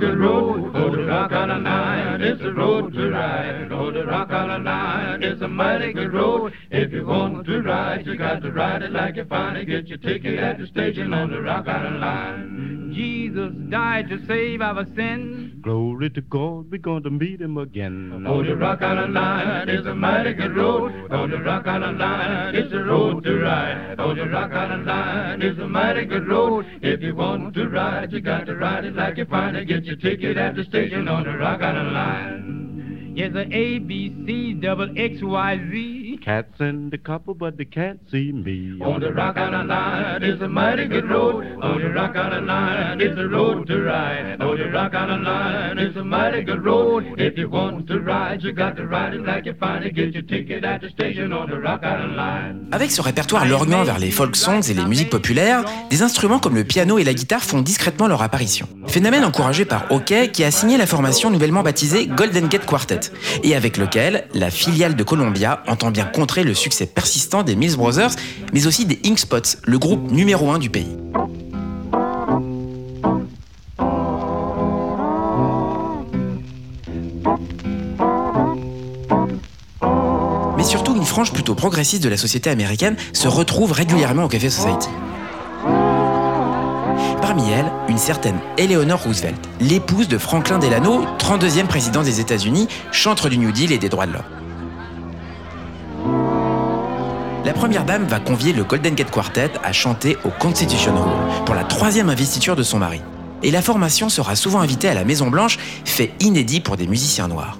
[12.93, 15.53] Jesus died to save our sins.
[15.61, 18.25] Glory to God, we're going to meet him again.
[18.27, 20.91] Oh, the Rock Island Line is a mighty good road.
[21.11, 23.95] Oh, the Rock Island Line is a road to ride.
[23.99, 26.65] Oh, the Rock Island Line is a mighty good road.
[26.81, 29.67] If you want to ride, you got to ride it like you find it.
[29.67, 32.78] Get your ticket at the station on the Rock Island Line.
[33.15, 36.19] Yes, a A, B, C, double X, Y, Z.
[36.23, 38.77] Cats in the couple, but they can't see me.
[38.81, 41.43] On the Rock Island Line is a mighty good road.
[41.61, 44.41] On the Rock Island Line is a road to ride.
[44.41, 47.03] On the Rock Island Line is a mighty good road.
[47.17, 49.95] If you want to ride, you got to ride it like you find it.
[49.95, 52.69] Get your ticket at the station on the Rock Island Line.
[52.71, 56.55] Avec ce répertoire lorgnant vers les folk songs et les musiques populaires, des instruments comme
[56.55, 58.67] le piano et la guitare font discrètement leur apparition.
[58.87, 62.98] Phénomène encouragé par Hockey qui a signé la formation nouvellement baptisée Golden Gate Quartet
[63.43, 67.77] et avec lequel la filiale de Columbia entend bien contrer le succès persistant des Mills
[67.77, 68.11] Brothers
[68.53, 70.95] mais aussi des Ink Spots, le groupe numéro un du pays.
[80.57, 84.49] Mais surtout, une frange plutôt progressiste de la société américaine se retrouve régulièrement au Café
[84.49, 84.89] Society.
[87.29, 93.29] Parmi elles, une certaine Eleanor Roosevelt, l'épouse de Franklin Delano, 32e président des États-Unis, chantre
[93.29, 94.23] du New Deal et des droits de l'homme.
[97.45, 101.53] La première dame va convier le Golden Gate Quartet à chanter au Constitution Hall pour
[101.53, 103.01] la troisième investiture de son mari.
[103.43, 107.27] Et la formation sera souvent invitée à la Maison Blanche, fait inédit pour des musiciens
[107.27, 107.59] noirs.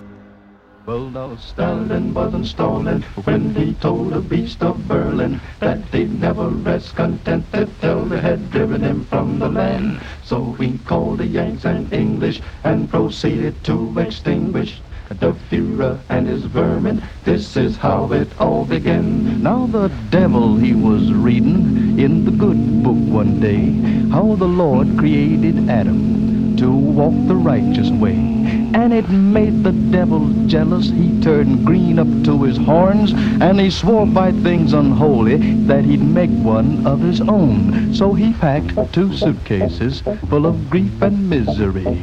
[0.90, 6.48] Well, now Stalin wasn't stalling when he told the beast of Berlin that they'd never
[6.48, 10.00] rest contented till they had driven him from the land.
[10.24, 16.46] So he called the Yanks and English and proceeded to extinguish the Führer and his
[16.46, 17.04] vermin.
[17.24, 19.44] This is how it all began.
[19.44, 23.74] Now the devil he was reading in the good book one day
[24.10, 28.39] how the Lord created Adam to walk the righteous way.
[28.74, 30.90] And it made the devil jealous.
[30.90, 36.02] He turned green up to his horns, and he swore by things unholy that he'd
[36.02, 37.94] make one of his own.
[37.94, 42.02] So he packed two suitcases full of grief and misery.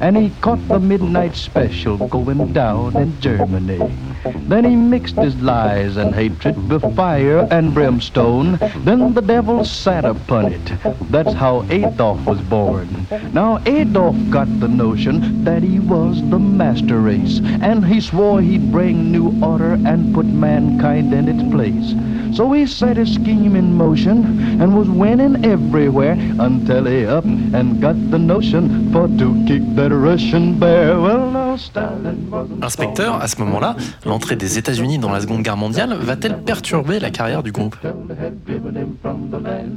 [0.00, 3.80] And he caught the midnight special going down in Germany.
[4.48, 8.58] Then he mixed his lies and hatred with fire and brimstone.
[8.84, 10.72] Then the devil sat upon it.
[11.10, 13.06] That's how Adolf was born.
[13.32, 18.70] Now Adolf got the notion that he was the master race, and he swore he'd
[18.70, 21.94] bring new order and put mankind in its place.
[22.34, 27.80] So he set his scheme in motion and was winning everywhere until he up and
[27.80, 31.00] got the notion for to kick that Russian bear.
[31.00, 35.56] Well, now Stalin wasn't Inspecteur, à ce moment-là, l'entrée des États-Unis dans la Seconde Guerre
[35.56, 37.76] mondiale va-t-elle perturber la carrière du groupe?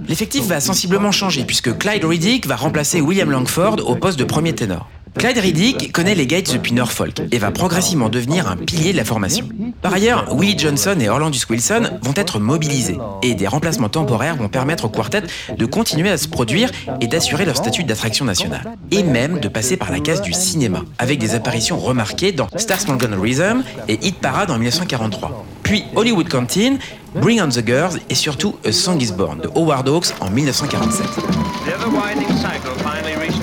[0.08, 4.54] L'effectif va sensiblement changer puisque Clyde Riddick va remplacer William Langford au poste de premier
[4.54, 4.90] ténor.
[5.18, 9.04] Clyde Riddick connaît les Gates depuis Norfolk et va progressivement devenir un pilier de la
[9.04, 9.50] formation.
[9.82, 14.48] Par ailleurs, Willie Johnson et Orlandus Wilson vont être mobilisés et des remplacements temporaires vont
[14.48, 15.24] permettre au quartet
[15.58, 18.78] de continuer à se produire et d'assurer leur statut d'attraction nationale.
[18.92, 22.80] Et même de passer par la case du cinéma, avec des apparitions remarquées dans Star
[22.80, 25.46] Spangled Rhythm et Hit Parade en 1943.
[25.64, 26.78] Puis Hollywood Canteen,
[27.16, 31.06] Bring on the Girls et surtout A Song is Born de Howard Hawks en 1947.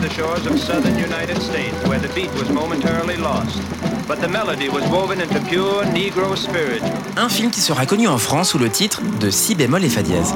[0.04, 3.58] The shores of southern United States, where the beat was momentarily lost.
[4.06, 6.82] But the melody was woven into pure Negro spirit.
[7.16, 10.02] Un film qui sera connu en France sous le titre de Si bémol et Fa
[10.02, 10.34] dièse.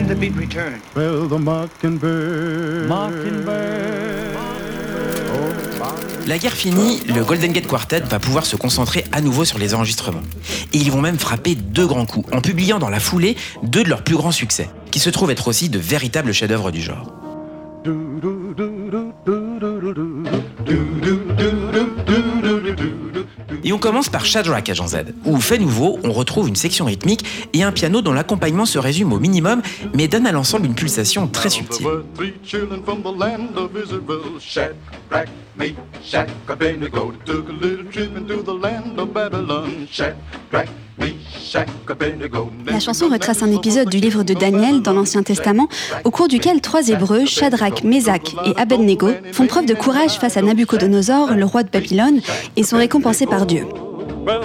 [0.00, 0.80] The beat returned.
[0.96, 2.88] Well, the mockingbird.
[6.26, 9.74] La guerre finie, le Golden Gate Quartet va pouvoir se concentrer à nouveau sur les
[9.74, 10.22] enregistrements.
[10.72, 13.88] Et ils vont même frapper deux grands coups, en publiant dans la foulée deux de
[13.88, 17.12] leurs plus grands succès, qui se trouvent être aussi de véritables chefs-d'œuvre du genre.
[23.64, 27.24] Et on commence par Shadrach Agent Z, où fait nouveau, on retrouve une section rythmique
[27.52, 29.62] et un piano dont l'accompagnement se résume au minimum,
[29.94, 31.86] mais donne à l'ensemble une pulsation très subtile.
[36.02, 39.86] Shadrach, Abednego took a little trip into the land of Babylon.
[39.90, 40.68] Shadrach.
[42.66, 45.68] La chanson retrace un épisode du livre de Daniel dans l'Ancien Testament,
[46.04, 50.42] au cours duquel trois Hébreux, Shadrach, Mézach et Abednego, font preuve de courage face à
[50.42, 52.20] Nabucodonosor, le roi de Babylone,
[52.56, 53.66] et sont récompensés par Dieu.
[54.24, 54.42] Well,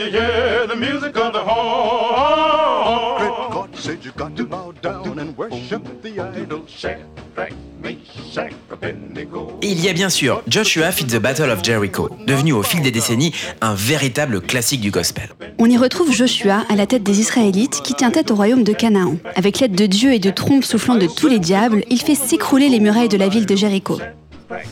[0.00, 3.18] you hear the music of the horn.
[3.18, 6.62] Great God said you got to bow down and worship the idol.
[6.66, 9.58] Shadrach, Meshach, Abednego.
[9.60, 12.80] Et il y a bien sûr Joshua Fit the Battle of Jericho, devenu au fil
[12.80, 15.28] des décennies un véritable classique du gospel.
[15.58, 18.72] On y retrouve Joshua à la tête des Israélites qui tient tête au royaume de
[18.72, 19.16] Canaan.
[19.36, 22.70] Avec l'aide de Dieu et de trompes soufflant de tous les diables, il fait s'écrouler
[22.70, 23.98] les murailles de la ville de Jéricho.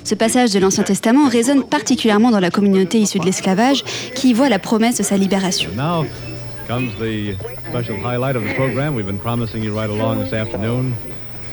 [0.04, 4.32] Ce passage de l'Ancien Testament résonne particulièrement dans la communauté issue de l'esclavage qui y
[4.32, 5.70] voit la promesse de sa libération.
[6.66, 7.34] Comes the
[7.70, 10.92] special highlight of the program we've been promising you right along this afternoon.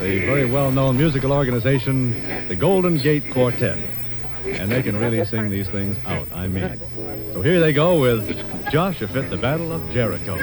[0.02, 2.14] The very well-known musical organization,
[2.50, 3.78] the Golden Gate Quartet.
[4.60, 6.78] And they can really sing these things out, I mean.
[7.34, 8.28] So here they go with
[8.70, 10.38] Joshua Fit, the Battle of Jericho.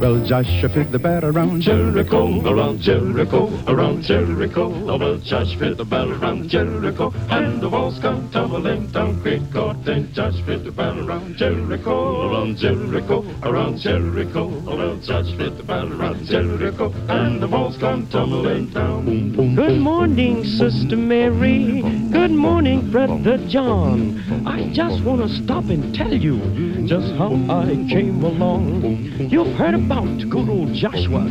[0.00, 4.72] Well, Joshua fit the bat around Jericho, around Jericho, around Jericho.
[4.88, 9.20] Oh, well, Josh fit the bat around Jericho, and the walls come tumbling down.
[9.20, 14.50] Great God, then Josh fit the bat around Jericho, around Jericho, around Jericho.
[14.66, 19.54] Oh, well, Josh fit the bat around Jericho, and the walls come tumbling down.
[19.54, 21.82] Good morning, Sister Mary.
[22.10, 24.46] Good morning, Brother John.
[24.46, 26.38] I just want to stop and tell you
[26.86, 29.28] just how I came along.
[29.30, 31.26] You've heard about good old Joshua.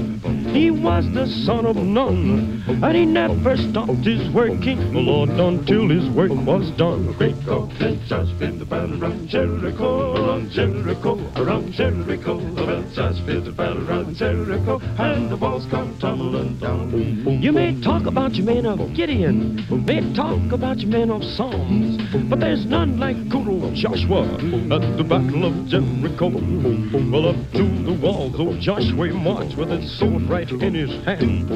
[0.51, 5.87] He was the son of none, and he never stopped his working, the Lord, until
[5.87, 7.13] his work was done.
[7.13, 12.35] Great God, then Josh fit the bat around Jericho, around Jericho, around Jericho.
[12.35, 17.41] Well, Josh fit the bat around Jericho, and the walls come tumbling down.
[17.41, 21.95] You may talk about your men of Gideon, may talk about your men of Psalms,
[22.29, 27.63] but there's none like good old Joshua At the battle of Jericho, well up to
[27.85, 31.47] the walls, Joshua marched with his sword right in his hand.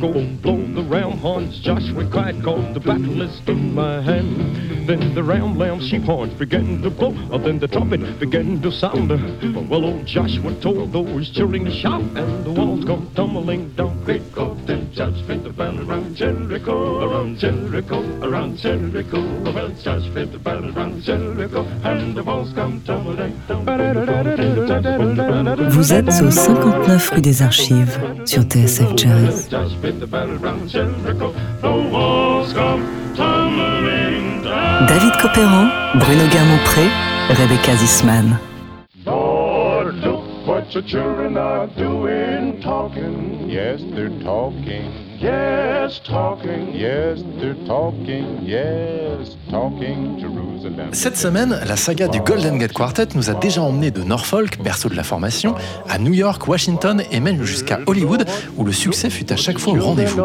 [0.00, 4.86] Go blow the ram horns, Joshua cried, cause the battle is in my hand.
[4.86, 8.72] Then the ram lamb sheep horns began to blow, uh, then the trumpet began to
[8.72, 9.10] sound.
[9.68, 14.02] Well, old Joshua told those children to shout, and the walls come tumbling down.
[14.04, 19.20] Great God, then Joshua the battle around Jericho, around Jericho, around Jericho.
[19.52, 20.72] Well, Joshua the battle
[26.42, 29.48] 59 rue des Archives sur TSF Jazz.
[34.88, 36.88] David Copéran, Bruno Guermont-Pré,
[37.28, 38.38] Rebecca Zisman.
[40.44, 43.48] What your children are doing, talking.
[43.48, 45.11] Yes, they're talking.
[45.22, 46.74] Yes, talking.
[46.74, 48.44] Yes, they're talking.
[48.44, 50.88] Yes, talking Jerusalem.
[50.90, 54.88] Cette semaine, la saga du Golden Gate Quartet nous a déjà emmenés de Norfolk, berceau
[54.88, 55.54] de la formation,
[55.88, 58.24] à New York, Washington et même jusqu'à Hollywood,
[58.56, 60.20] où le succès fut à chaque fois au rendez-vous.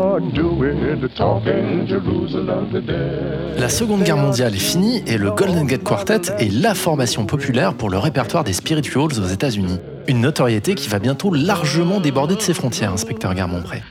[3.60, 7.76] La Seconde Guerre mondiale est finie et le Golden Gate Quartet est la formation populaire
[7.76, 9.78] pour le répertoire des spirituals aux États-Unis.
[10.08, 13.84] Une notoriété qui va bientôt largement déborder de ses frontières, inspecteur Guermont-Pré.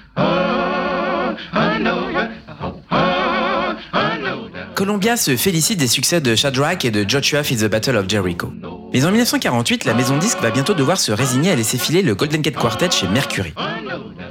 [4.74, 8.52] Columbia se félicite des succès de Shadrach et de Joshua Fit the Battle of Jericho.
[8.92, 12.14] Mais en 1948, la maison disque va bientôt devoir se résigner à laisser filer le
[12.14, 13.54] Golden Gate Quartet chez Mercury.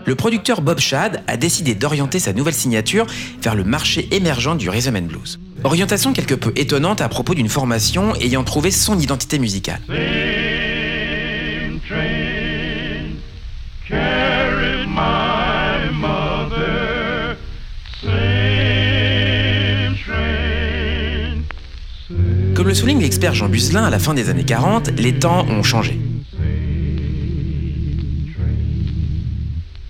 [0.05, 3.07] Le producteur Bob Shad a décidé d'orienter sa nouvelle signature
[3.41, 5.39] vers le marché émergent du rhythm and blues.
[5.63, 9.81] Orientation quelque peu étonnante à propos d'une formation ayant trouvé son identité musicale.
[22.75, 25.97] Souligne l'expert Jean Buzelin à la fin des années 40, les temps ont changé.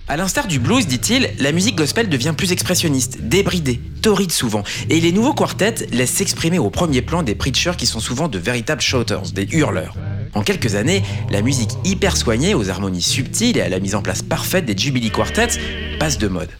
[0.06, 5.00] À l'instar du blues, dit-il, la musique gospel devient plus expressionniste, débridée, torride souvent, et
[5.00, 8.80] les nouveaux quartets laissent s'exprimer au premier plan des preachers qui sont souvent de véritables
[8.80, 9.96] shouters, des hurleurs.
[10.34, 14.02] En quelques années, la musique hyper soignée, aux harmonies subtiles et à la mise en
[14.02, 15.58] place parfaite des Jubilee Quartets
[15.98, 16.50] passe de mode.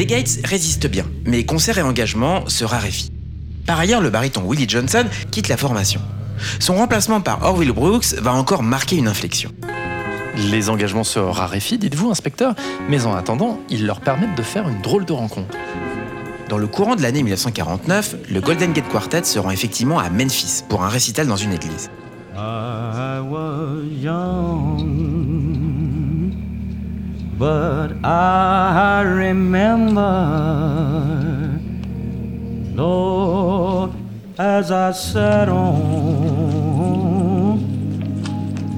[0.00, 3.12] Les Gates résistent bien, mais concert et engagement se raréfient.
[3.66, 6.00] Par ailleurs, le baryton Willie Johnson quitte la formation.
[6.58, 9.52] Son remplacement par Orville Brooks va encore marquer une inflexion.
[10.50, 12.54] Les engagements se raréfient, dites-vous, inspecteur,
[12.88, 15.54] mais en attendant, ils leur permettent de faire une drôle de rencontre.
[16.48, 20.62] Dans le courant de l'année 1949, le Golden Gate Quartet se rend effectivement à Memphis
[20.66, 21.90] pour un récital dans une église.
[22.34, 24.69] I was young,
[27.40, 30.02] but I remember,
[32.76, 33.92] Lord,
[34.38, 36.76] as I sat on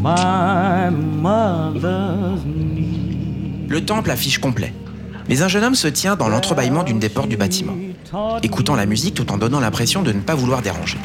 [0.01, 3.67] my mother's knee.
[3.69, 4.73] Le temple affiche complet.
[5.29, 7.75] Mais un jeune homme se tient dans l'entrebâillement d'une des portes du bâtiment,
[8.45, 10.99] écoutant la musique tout en donnant l'impression de ne pas vouloir déranger.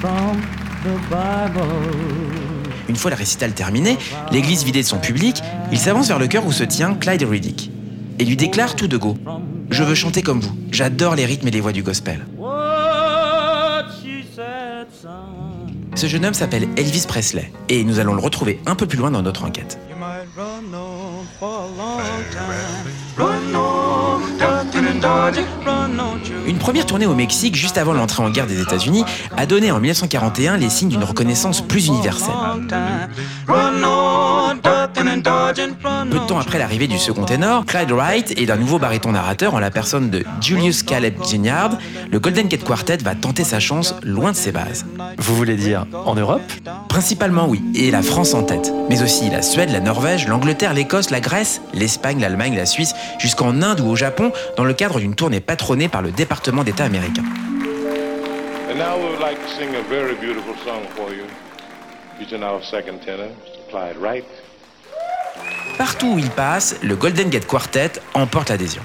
[0.00, 0.40] From
[0.82, 2.43] the Bible.
[2.88, 3.96] Une fois le récital terminé,
[4.30, 7.70] l'église vidée de son public, il s'avance vers le chœur où se tient Clyde Riddick
[8.18, 9.16] et lui déclare tout de go
[9.70, 12.26] Je veux chanter comme vous, j'adore les rythmes et les voix du gospel.
[15.94, 19.10] Ce jeune homme s'appelle Elvis Presley et nous allons le retrouver un peu plus loin
[19.10, 19.78] dans notre enquête.
[26.46, 29.04] Une première tournée au Mexique juste avant l'entrée en guerre des États-Unis
[29.36, 32.34] a donné en 1941 les signes d'une reconnaissance plus universelle.
[35.54, 39.54] Peu de temps après l'arrivée du second ténor, Clyde Wright et d'un nouveau baryton narrateur
[39.54, 41.78] en la personne de Julius Caleb Ginyard,
[42.10, 44.84] le Golden Gate Quartet va tenter sa chance loin de ses bases.
[45.18, 46.42] Vous voulez dire en Europe?
[46.88, 51.10] Principalement oui, et la France en tête, mais aussi la Suède, la Norvège, l'Angleterre, l'Écosse,
[51.10, 55.14] la Grèce, l'Espagne, l'Allemagne, la Suisse, jusqu'en Inde ou au Japon, dans le cadre d'une
[55.14, 57.22] tournée patronnée par le département d'État américain.
[58.70, 61.26] And now we would like to sing a very beautiful song for you,
[62.18, 63.70] featuring our second tenor, Mr.
[63.70, 64.24] Clyde Wright.
[65.78, 68.82] Partout où il passe, le Golden Gate Quartet emporte l'adhésion.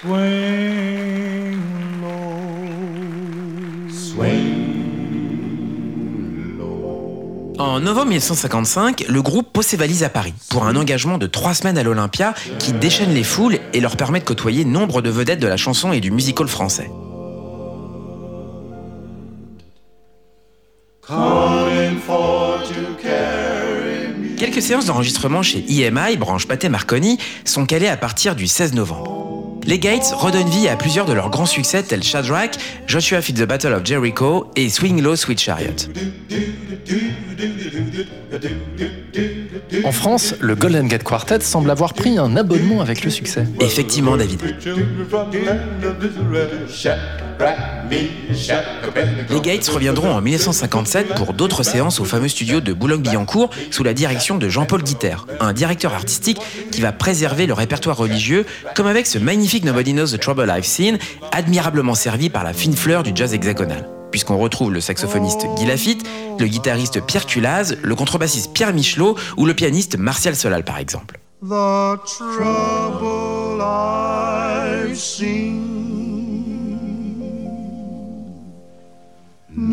[0.00, 1.58] Swing
[6.58, 7.54] low.
[7.58, 11.54] En novembre 1955, le groupe pose ses valises à Paris pour un engagement de trois
[11.54, 15.40] semaines à l'Olympia qui déchaîne les foules et leur permet de côtoyer nombre de vedettes
[15.40, 16.88] de la chanson et du musical français.
[24.38, 29.58] Quelques séances d'enregistrement chez EMI, branche Pathé Marconi, sont calées à partir du 16 novembre.
[29.66, 32.52] Les Gates redonnent vie à plusieurs de leurs grands succès tels Shadrach,
[32.86, 35.74] Joshua Fit the Battle of Jericho et Swing Low Sweet Chariot.
[39.84, 43.44] En France, le Golden Gate Quartet semble avoir pris un abonnement avec le succès.
[43.60, 44.40] Effectivement, David.
[47.90, 53.94] Les Gates reviendront en 1957 pour d'autres séances au fameux studio de Boulogne-Billancourt sous la
[53.94, 56.38] direction de Jean-Paul Guiter, un directeur artistique
[56.70, 60.64] qui va préserver le répertoire religieux, comme avec ce magnifique Nobody Knows the Trouble I've
[60.64, 60.98] Seen,
[61.32, 63.88] admirablement servi par la fine fleur du jazz hexagonal.
[64.10, 66.06] Puisqu'on retrouve le saxophoniste Guy Lafitte,
[66.38, 71.20] le guitariste Pierre Culaz, le contrebassiste Pierre Michelot ou le pianiste Martial Solal par exemple.
[71.40, 75.67] The trouble I've seen.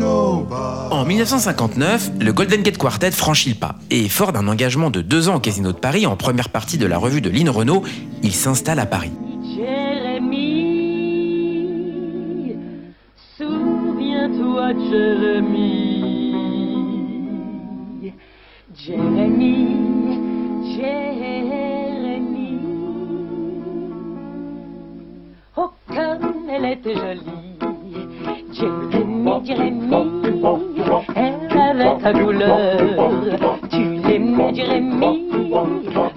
[0.01, 5.29] En 1959, le Golden Gate Quartet franchit le pas et fort d'un engagement de deux
[5.29, 7.83] ans au Casino de Paris en première partie de la revue de Lynn Renault,
[8.21, 9.11] il s'installe à Paris.
[9.55, 10.95] Jérémie,
[13.37, 14.73] souviens-toi,
[26.75, 29.04] était jolie.
[29.43, 29.89] Jérémie,
[30.23, 30.51] Jérémie,
[31.51, 33.59] elle avait ta couleur.
[33.69, 33.77] Tu
[34.07, 35.27] l'aimais, Jérémie,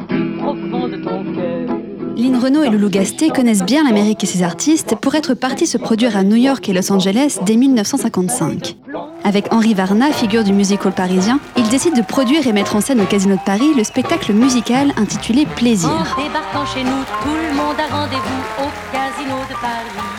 [0.08, 1.76] du profond de ton cœur.
[2.16, 5.78] Lynn Renault et Loulou Gasté connaissent bien l'Amérique et ses artistes pour être partis se
[5.78, 8.76] produire à New York et Los Angeles dès 1955.
[9.24, 13.00] Avec Henri Varna, figure du musical parisien, ils décident de produire et mettre en scène
[13.00, 15.90] au Casino de Paris le spectacle musical intitulé Plaisir.
[15.90, 20.17] En débarquant chez nous, tout le monde a rendez-vous au Casino de Paris.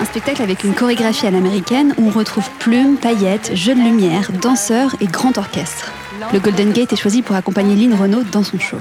[0.00, 4.32] Un spectacle avec une chorégraphie à l'américaine où on retrouve plumes, paillettes, jeux de lumière,
[4.32, 5.92] danseurs et grand orchestre.
[6.32, 8.78] Le Golden Gate est choisi pour accompagner Lynn Renault dans son show.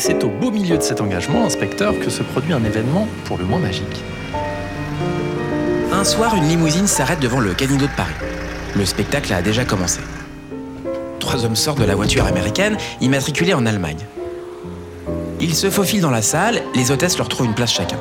[0.00, 3.44] C'est au beau milieu de cet engagement, inspecteur, que se produit un événement pour le
[3.44, 4.02] moins magique.
[5.92, 8.14] Un soir, une limousine s'arrête devant le Casino de Paris.
[8.74, 10.00] Le spectacle a déjà commencé.
[11.18, 14.06] Trois hommes sortent de la voiture américaine, immatriculée en Allemagne.
[15.38, 17.98] Ils se faufilent dans la salle, les hôtesses leur trouvent une place chacun.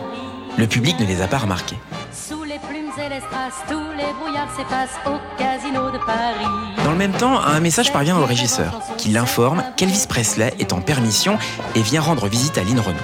[0.58, 1.78] Le public ne les a pas remarqués.
[2.14, 5.18] Sous les plumes et les strass, tous les brouillards s'effacent au
[5.60, 6.84] casino de Paris.
[6.84, 10.82] Dans le même temps, un message parvient au régisseur, qui l'informe qu'Elvis Presley est en
[10.82, 11.38] permission
[11.76, 13.00] et vient rendre visite à Lynn Renault.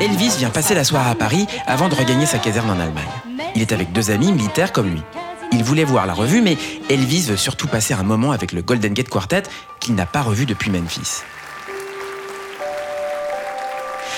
[0.00, 3.04] Elvis vient passer la soirée à Paris avant de regagner sa caserne en Allemagne.
[3.54, 5.02] Il est avec deux amis militaires comme lui.
[5.52, 6.58] Il voulait voir la revue, mais
[6.90, 9.44] Elvis veut surtout passer un moment avec le Golden Gate Quartet
[9.80, 11.22] qu'il n'a pas revu depuis Memphis.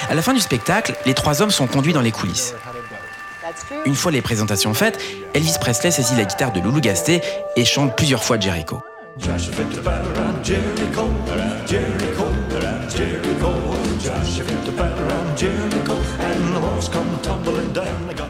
[0.08, 2.54] À la fin du spectacle, les trois hommes sont conduits dans les coulisses.
[3.84, 4.98] Une fois les présentations faites,
[5.34, 7.20] Elvis Presley saisit la guitare de Loulou Gasté
[7.56, 8.80] et chante plusieurs fois Jericho.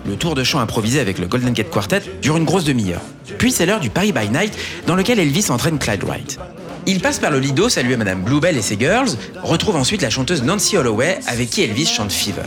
[0.06, 3.00] Le tour de chant improvisé avec le Golden Gate Quartet dure une grosse demi-heure.
[3.38, 4.56] Puis c'est l'heure du Paris by Night
[4.86, 6.38] dans lequel Elvis entraîne Clyde Wright.
[6.86, 9.10] Il passe par le Lido, saluer Madame Bluebell et ses girls,
[9.42, 12.42] retrouve ensuite la chanteuse Nancy Holloway avec qui Elvis chante Fever.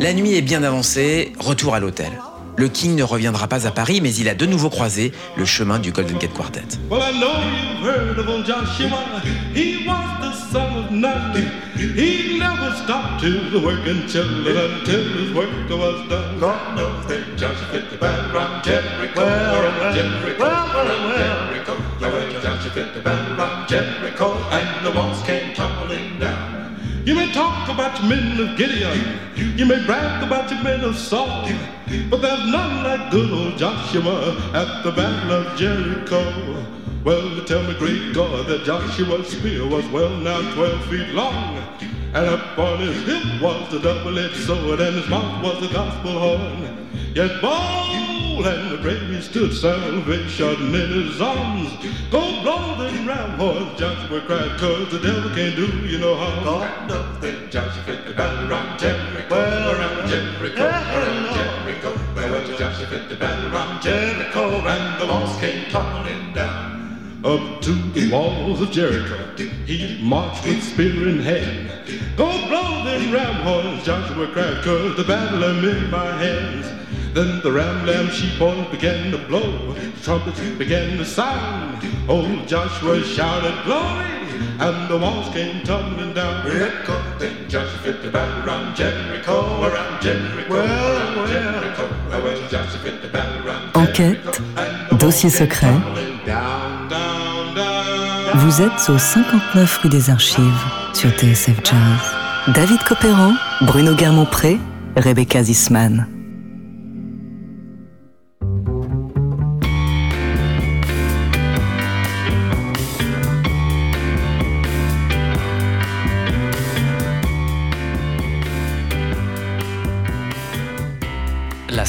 [0.00, 2.10] La nuit est bien avancée, retour à l'hôtel.
[2.56, 5.78] Le King ne reviendra pas à Paris, mais il a de nouveau croisé le chemin
[5.78, 6.62] du Golden Gate Quartet.
[27.04, 29.18] You may talk about your men of Gideon.
[29.56, 31.48] You may brag about your men of Saul.
[32.08, 36.64] But there's none like good old Joshua at the Battle of Jericho.
[37.04, 41.56] Well, tell me, great God, that Joshua's spear was well now 12 feet long.
[42.14, 46.12] And up on his hip was the double-edged sword, and his mouth was the gospel
[46.12, 46.88] horn.
[47.16, 47.42] Yet
[48.40, 51.70] and brave he stood, salvation in his arms.
[52.10, 56.44] Go blow them ram horns, Joshua cried, cause the devil can't do you no harm.
[56.44, 61.98] God knows that Joshua fit the battle around Jericho, around Jericho, around Jericho.
[62.16, 67.20] Well, Joshua fit the battle around Jericho, and the walls came tumbling down.
[67.24, 69.16] Up to the walls of Jericho,
[69.64, 71.70] he marched with spear in hand.
[72.16, 76.81] Go blow them ram horns, Joshua cried, cause the battle I'm in my hands.
[77.14, 81.84] Then the ram lamb sheep horns began to blow, trumpets began to sound.
[82.08, 84.06] Old Joshua shouted glory,
[84.58, 86.42] and the walls came tumbling down.
[86.46, 91.88] Jericho, then Joshua fit the battle around Jericho, around Jericho, around Jericho.
[92.08, 94.40] Well, Joshua fit the battle around Enquête,
[94.98, 95.74] dossier secret.
[98.36, 102.54] Vous êtes au 59 rue des Archives sur TSF Jazz.
[102.54, 104.58] David Copéran, Bruno Guermont-Pré,
[104.96, 106.06] Rebecca Zisman.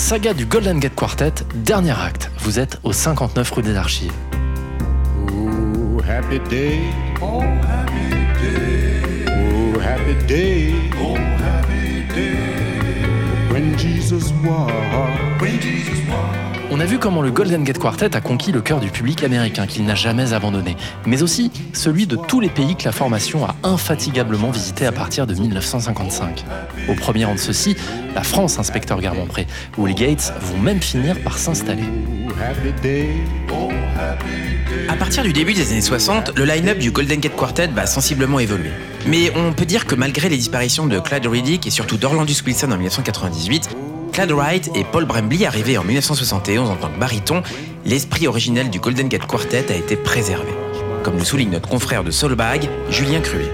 [0.04, 2.30] Saga du Golden Gate Quartet, dernier acte.
[2.40, 4.12] Vous êtes au 59 rue des Archives.
[5.32, 6.82] Oh, happy day.
[7.22, 8.10] Oh, happy
[8.42, 9.26] day.
[9.30, 10.74] Oh, happy day.
[11.02, 12.36] Oh, happy day.
[13.50, 14.70] When Jesus was.
[15.40, 16.43] When Jesus was.
[16.76, 19.68] On a vu comment le Golden Gate Quartet a conquis le cœur du public américain
[19.68, 23.56] qu'il n'a jamais abandonné, mais aussi celui de tous les pays que la formation a
[23.62, 26.44] infatigablement visité à partir de 1955.
[26.90, 27.76] Au premier rang de ceux-ci,
[28.16, 29.46] la France, inspecteur Guermont-Pré,
[29.78, 31.84] où les Gates vont même finir par s'installer.
[34.90, 38.40] À partir du début des années 60, le line-up du Golden Gate Quartet va sensiblement
[38.40, 38.72] évoluer.
[39.06, 42.72] Mais on peut dire que malgré les disparitions de Clyde Riddick et surtout d'Orlandus Wilson
[42.72, 43.70] en 1998,
[44.14, 47.42] Clyde Wright et Paul Brembley arrivés en 1971 en tant que baryton,
[47.84, 50.52] l'esprit originel du Golden Gate Quartet a été préservé.
[51.02, 53.50] Comme le souligne notre confrère de Soulbag, Julien Cruet.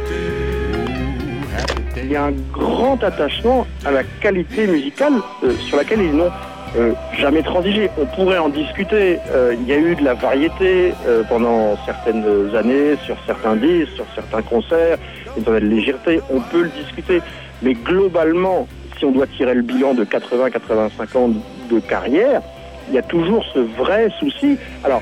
[1.95, 5.13] Il y a un grand attachement à la qualité musicale
[5.45, 6.31] euh, sur laquelle ils n'ont
[6.75, 7.89] euh, jamais transigé.
[7.97, 9.17] On pourrait en discuter.
[9.29, 10.93] Euh, il y a eu de la variété
[11.29, 14.97] pendant certaines années, sur certains disques, sur certains concerts,
[15.37, 16.19] une certaine légèreté.
[16.29, 17.21] On peut le discuter.
[17.61, 18.67] Mais globalement,
[18.99, 21.29] si on doit tirer le bilan de 80-85 ans
[21.71, 22.41] de carrière,
[22.89, 24.57] il y a toujours ce vrai souci.
[24.83, 25.01] Alors,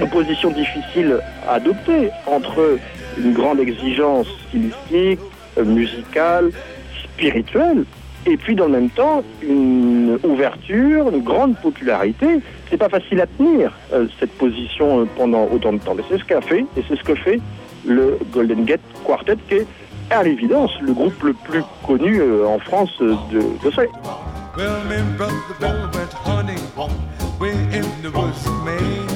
[0.00, 2.78] une position difficile à adopter entre
[3.18, 5.20] une grande exigence stylistique,
[5.62, 6.50] musicale,
[7.04, 7.84] spirituelle,
[8.26, 12.40] et puis dans le même temps une ouverture, une grande popularité.
[12.70, 16.24] C'est pas facile à tenir euh, cette position pendant autant de temps, mais c'est ce
[16.24, 17.40] qu'a fait et c'est ce que fait
[17.86, 19.66] le Golden Gate Quartet, qui est
[20.10, 23.82] à l'évidence le groupe le plus connu euh, en France euh, de, de ce.
[24.56, 26.58] Well, me brother went hunting.
[27.38, 29.06] We're in the woods of Maine.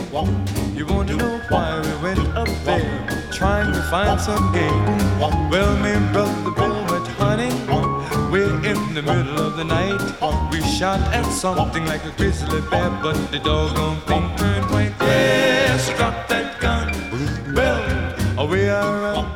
[0.77, 5.19] You want to know why we went up there, trying to find some game?
[5.51, 6.53] Well, me brother
[6.89, 7.53] went hunting.
[8.31, 10.01] We're in the middle of the night.
[10.53, 14.93] We shot at something like a grizzly bear, but the doggone thing turned white.
[15.01, 16.93] Yes, drop that gun.
[17.55, 19.32] Bill, we are.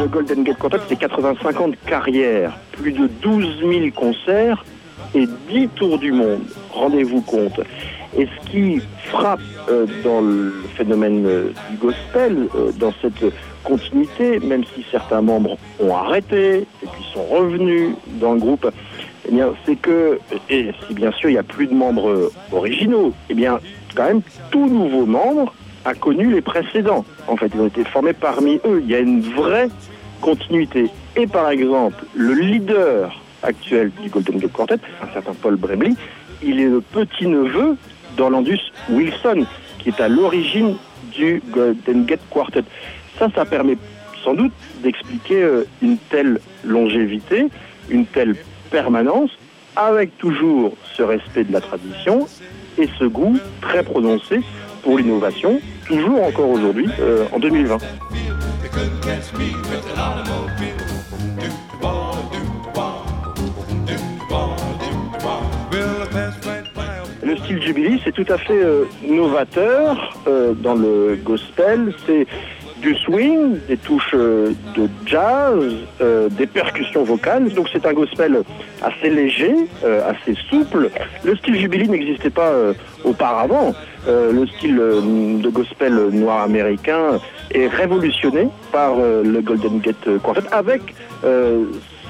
[0.00, 4.64] Le Golden Gate Quartet, c'est 85 ans de carrière, plus de 12 000 concerts
[5.14, 6.40] et 10 tours du monde.
[6.72, 7.60] Rendez-vous compte.
[8.16, 13.22] Et ce qui frappe euh, dans le phénomène euh, du gospel, euh, dans cette
[13.62, 17.90] continuité, même si certains membres ont arrêté et puis sont revenus
[18.22, 18.72] dans le groupe,
[19.28, 23.12] eh bien, c'est que, et si bien sûr il n'y a plus de membres originaux,
[23.28, 23.60] eh bien,
[23.94, 25.52] quand même, tout nouveau membre
[25.84, 27.04] a connu les précédents.
[27.26, 28.80] En fait, ils ont été formés parmi eux.
[28.82, 29.68] Il y a une vraie
[30.20, 30.86] continuité.
[31.16, 35.94] Et par exemple, le leader actuel du Golden Gate Quartet, un certain Paul Bremley,
[36.42, 37.76] il est le petit-neveu
[38.16, 38.60] d'Orlandus
[38.90, 39.46] Wilson,
[39.78, 40.76] qui est à l'origine
[41.12, 42.64] du Golden Gate Quartet.
[43.18, 43.76] Ça, ça permet
[44.22, 44.52] sans doute
[44.82, 47.46] d'expliquer euh, une telle longévité,
[47.88, 48.36] une telle
[48.70, 49.30] permanence,
[49.76, 52.26] avec toujours ce respect de la tradition
[52.78, 54.40] et ce goût très prononcé
[54.82, 57.78] pour l'innovation, toujours encore aujourd'hui, euh, en 2020.
[67.22, 71.92] Le style Jubilee, c'est tout à fait euh, novateur euh, dans le gospel.
[72.06, 72.26] C'est
[72.80, 75.62] du swing, des touches euh, de jazz,
[76.00, 77.48] euh, des percussions vocales.
[77.50, 78.42] Donc c'est un gospel
[78.82, 79.54] assez léger,
[79.84, 80.90] euh, assez souple.
[81.24, 82.52] Le style Jubilee n'existait pas
[83.04, 83.74] auparavant.
[84.06, 87.20] Le style de gospel noir américain
[87.52, 90.80] est révolutionné par le Golden Gate Quartet avec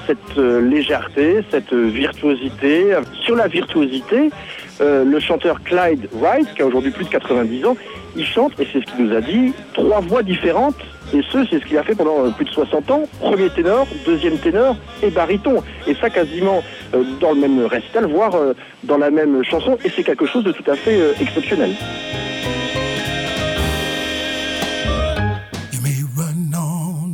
[0.07, 2.95] cette légèreté, cette virtuosité.
[3.25, 4.29] Sur la virtuosité,
[4.79, 7.75] le chanteur Clyde Wright, qui a aujourd'hui plus de 90 ans,
[8.15, 10.75] il chante, et c'est ce qu'il nous a dit, trois voix différentes.
[11.13, 13.03] Et ce, c'est ce qu'il a fait pendant euh, plus de 60 ans.
[13.19, 15.61] Premier ténor, deuxième ténor et baryton.
[15.87, 18.53] Et ça quasiment euh, dans le même récital, voire euh,
[18.83, 19.77] dans la même chanson.
[19.83, 21.71] Et c'est quelque chose de tout à fait exceptionnel.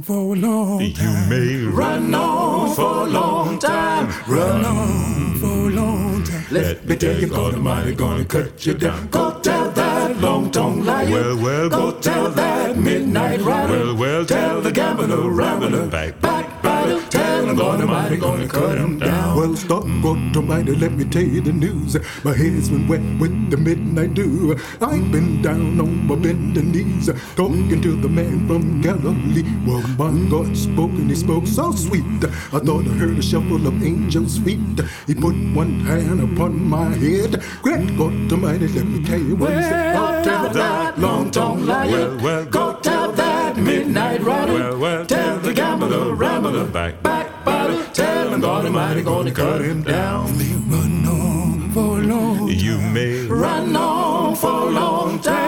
[0.08, 1.04] For a long time.
[1.04, 4.08] You may run on for a long time.
[4.26, 6.46] Run on for a long time.
[6.50, 9.08] Let me tell you, God Almighty gonna cut you down.
[9.08, 11.12] Go tell that long tongue liar.
[11.12, 13.74] Well, well, go tell that midnight rider.
[13.74, 17.02] Well, well, tell the gambler, rambler, back, back, batter.
[17.10, 19.38] Tell him God Almighty gonna cut him down.
[19.38, 20.36] Well, stop, God mm.
[20.38, 21.98] Almighty, let me tell you the news.
[22.24, 24.58] My head's been wet with the midnight dew.
[24.80, 29.44] I've been down on my bending knees, talking to the man from Galilee.
[29.66, 32.24] Well, my God spoke and he spoke so sweet.
[32.54, 34.80] I thought I heard a shuffle of angels' feet.
[35.08, 37.42] He put one hand upon my head.
[37.64, 39.96] Great God Almighty, let me tell you what he said.
[39.96, 41.90] Go tell that long tongue liar.
[41.90, 44.54] Well, well, go tell that midnight rider.
[44.54, 47.84] Well, well, tell the gambler, rambler, back, back, batter.
[47.94, 50.28] Tell him God Almighty gonna cut him down.
[50.40, 55.47] You may run on for long You may run on for a long time.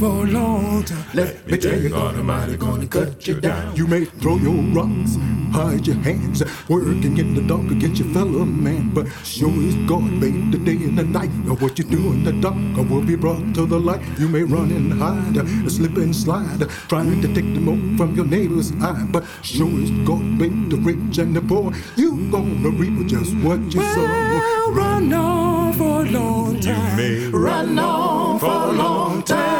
[0.00, 1.04] For a long time.
[1.12, 3.76] Let me tell you, God Almighty gonna cut you down.
[3.76, 5.18] You may throw your rocks,
[5.52, 8.94] hide your hands, working in the dark against your fellow man.
[8.94, 12.24] But sure as God made the day and the night, or what you do in
[12.24, 12.56] the dark
[12.88, 14.00] will be brought to the light.
[14.18, 15.36] You may run and hide,
[15.70, 19.06] slip and slide, trying to take the mote from your neighbor's eye.
[19.10, 23.60] But sure as God made the rich and the poor, you gonna reap just what
[23.74, 24.72] you sow.
[24.72, 26.98] Run on for a long time.
[26.98, 29.59] You may run on for a long time.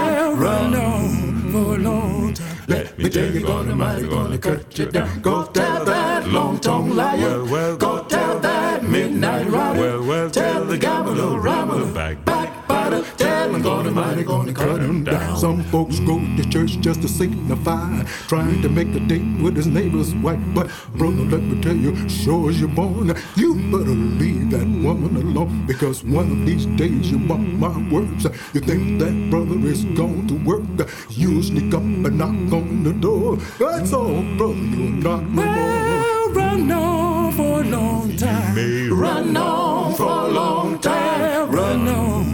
[0.70, 2.56] Run on for a long time.
[2.68, 5.20] Let me tell you, God Almighty gonna cut you down.
[5.20, 7.44] Go tell that long tongue liar.
[7.76, 9.80] Go tell that midnight rider.
[9.80, 12.59] Well, well, tell the gambler, rambler, back, back,
[12.90, 13.16] batter.
[13.16, 15.36] Tell God Almighty gonna cut him down.
[15.36, 19.66] Some folks go to church just to signify, trying to make a date with his
[19.66, 20.40] neighbor's wife.
[20.54, 25.16] But brother, let me tell you, sure as you're born, you better leave that woman
[25.16, 28.24] alone because one of these days you mark my words.
[28.54, 32.92] You think that brother is gone to work, you sneak up and knock on the
[32.92, 33.36] door.
[33.58, 36.00] That's all, brother, you're not no more.
[36.32, 38.90] Run on for a long time.
[38.90, 41.50] Run on for a long time.
[41.50, 42.29] Run on for a long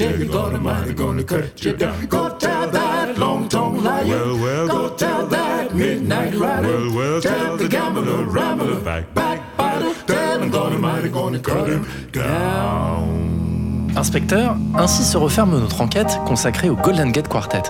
[0.00, 0.10] time.
[0.10, 2.06] Let me tell you, God Almighty gonna cut you down.
[2.06, 4.06] Go tell that long tongue liar.
[4.06, 6.68] Well, well, go tell that midnight rider.
[6.68, 9.92] Well, well, tell the gambler, rambler, back, back, batter.
[10.06, 13.30] Tell him God Almighty gonna cut him down.
[13.96, 17.62] Inspecteur, ainsi se referme notre enquête consacrée au Golden Gate Quartet.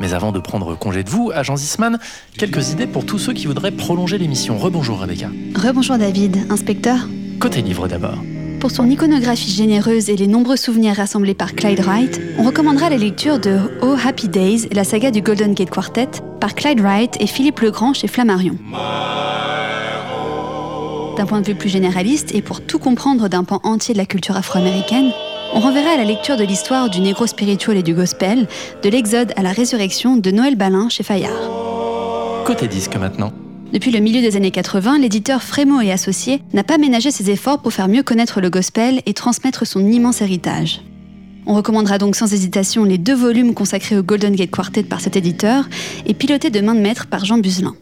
[0.00, 1.98] Mais avant de prendre congé de vous, agent Zisman,
[2.36, 4.58] quelques idées pour tous ceux qui voudraient prolonger l'émission.
[4.58, 5.28] Rebonjour Rebecca.
[5.54, 6.98] Rebonjour David, inspecteur.
[7.38, 8.18] Côté livre d'abord.
[8.60, 12.96] Pour son iconographie généreuse et les nombreux souvenirs rassemblés par Clyde Wright, on recommandera la
[12.96, 16.08] lecture de Oh Happy Days la saga du Golden Gate Quartet
[16.40, 18.56] par Clyde Wright et Philippe Legrand chez Flammarion.
[21.16, 24.06] D'un point de vue plus généraliste et pour tout comprendre d'un pan entier de la
[24.06, 25.12] culture afro-américaine,
[25.54, 28.48] on renverra à la lecture de l'histoire du négro spirituel et du gospel,
[28.82, 32.44] de l'exode à la résurrection de Noël Balin chez Fayard.
[32.44, 33.32] Côté disque maintenant.
[33.72, 37.60] Depuis le milieu des années 80, l'éditeur Frémo et Associés n'a pas ménagé ses efforts
[37.60, 40.80] pour faire mieux connaître le gospel et transmettre son immense héritage.
[41.44, 45.16] On recommandera donc sans hésitation les deux volumes consacrés au Golden Gate Quartet par cet
[45.16, 45.68] éditeur
[46.06, 47.74] et pilotés de main de maître par Jean Buzelin.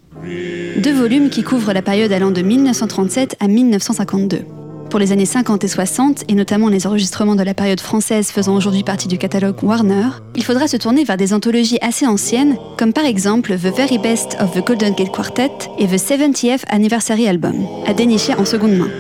[0.79, 4.45] Deux volumes qui couvrent la période allant de 1937 à 1952.
[4.91, 8.57] Pour les années 50 et 60, et notamment les enregistrements de la période française faisant
[8.57, 12.93] aujourd'hui partie du catalogue Warner, il faudra se tourner vers des anthologies assez anciennes, comme
[12.93, 17.67] par exemple The Very Best of the Golden Gate Quartet et The 70th Anniversary Album,
[17.87, 18.91] à dénicher en seconde main.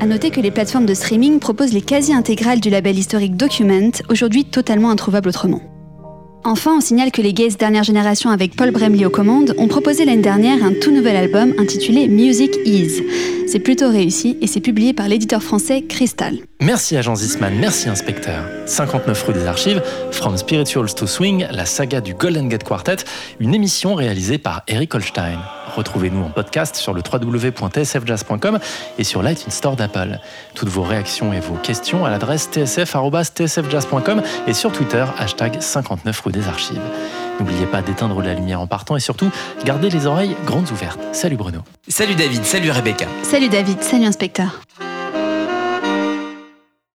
[0.00, 4.44] À noter que les plateformes de streaming proposent les quasi-intégrales du label historique Document, aujourd'hui
[4.44, 5.60] totalement introuvables autrement.
[6.44, 10.04] Enfin, on signale que les Gays dernière génération avec Paul Bremley aux commandes ont proposé
[10.04, 13.00] l'année dernière un tout nouvel album intitulé Music Is.
[13.46, 16.38] C'est plutôt réussi et c'est publié par l'éditeur français Crystal.
[16.60, 18.44] Merci agent Zisman, merci inspecteur.
[18.66, 22.96] 59 rue des Archives, From Spirituals to Swing, la saga du Golden Gate Quartet,
[23.38, 25.38] une émission réalisée par Eric Holstein.
[25.74, 28.58] Retrouvez-nous en podcast sur le www.tsfjazz.com
[28.98, 30.18] et sur l'iTunes Store d'Apple.
[30.54, 36.32] Toutes vos réactions et vos questions à l'adresse tsf.tsfjazz.com et sur Twitter, hashtag 59 rue
[36.32, 36.80] des Archives.
[37.40, 39.30] N'oubliez pas d'éteindre la lumière en partant et surtout,
[39.64, 41.00] gardez les oreilles grandes ouvertes.
[41.12, 41.60] Salut Bruno.
[41.88, 43.06] Salut David, salut Rebecca.
[43.22, 44.60] Salut David, salut inspecteur.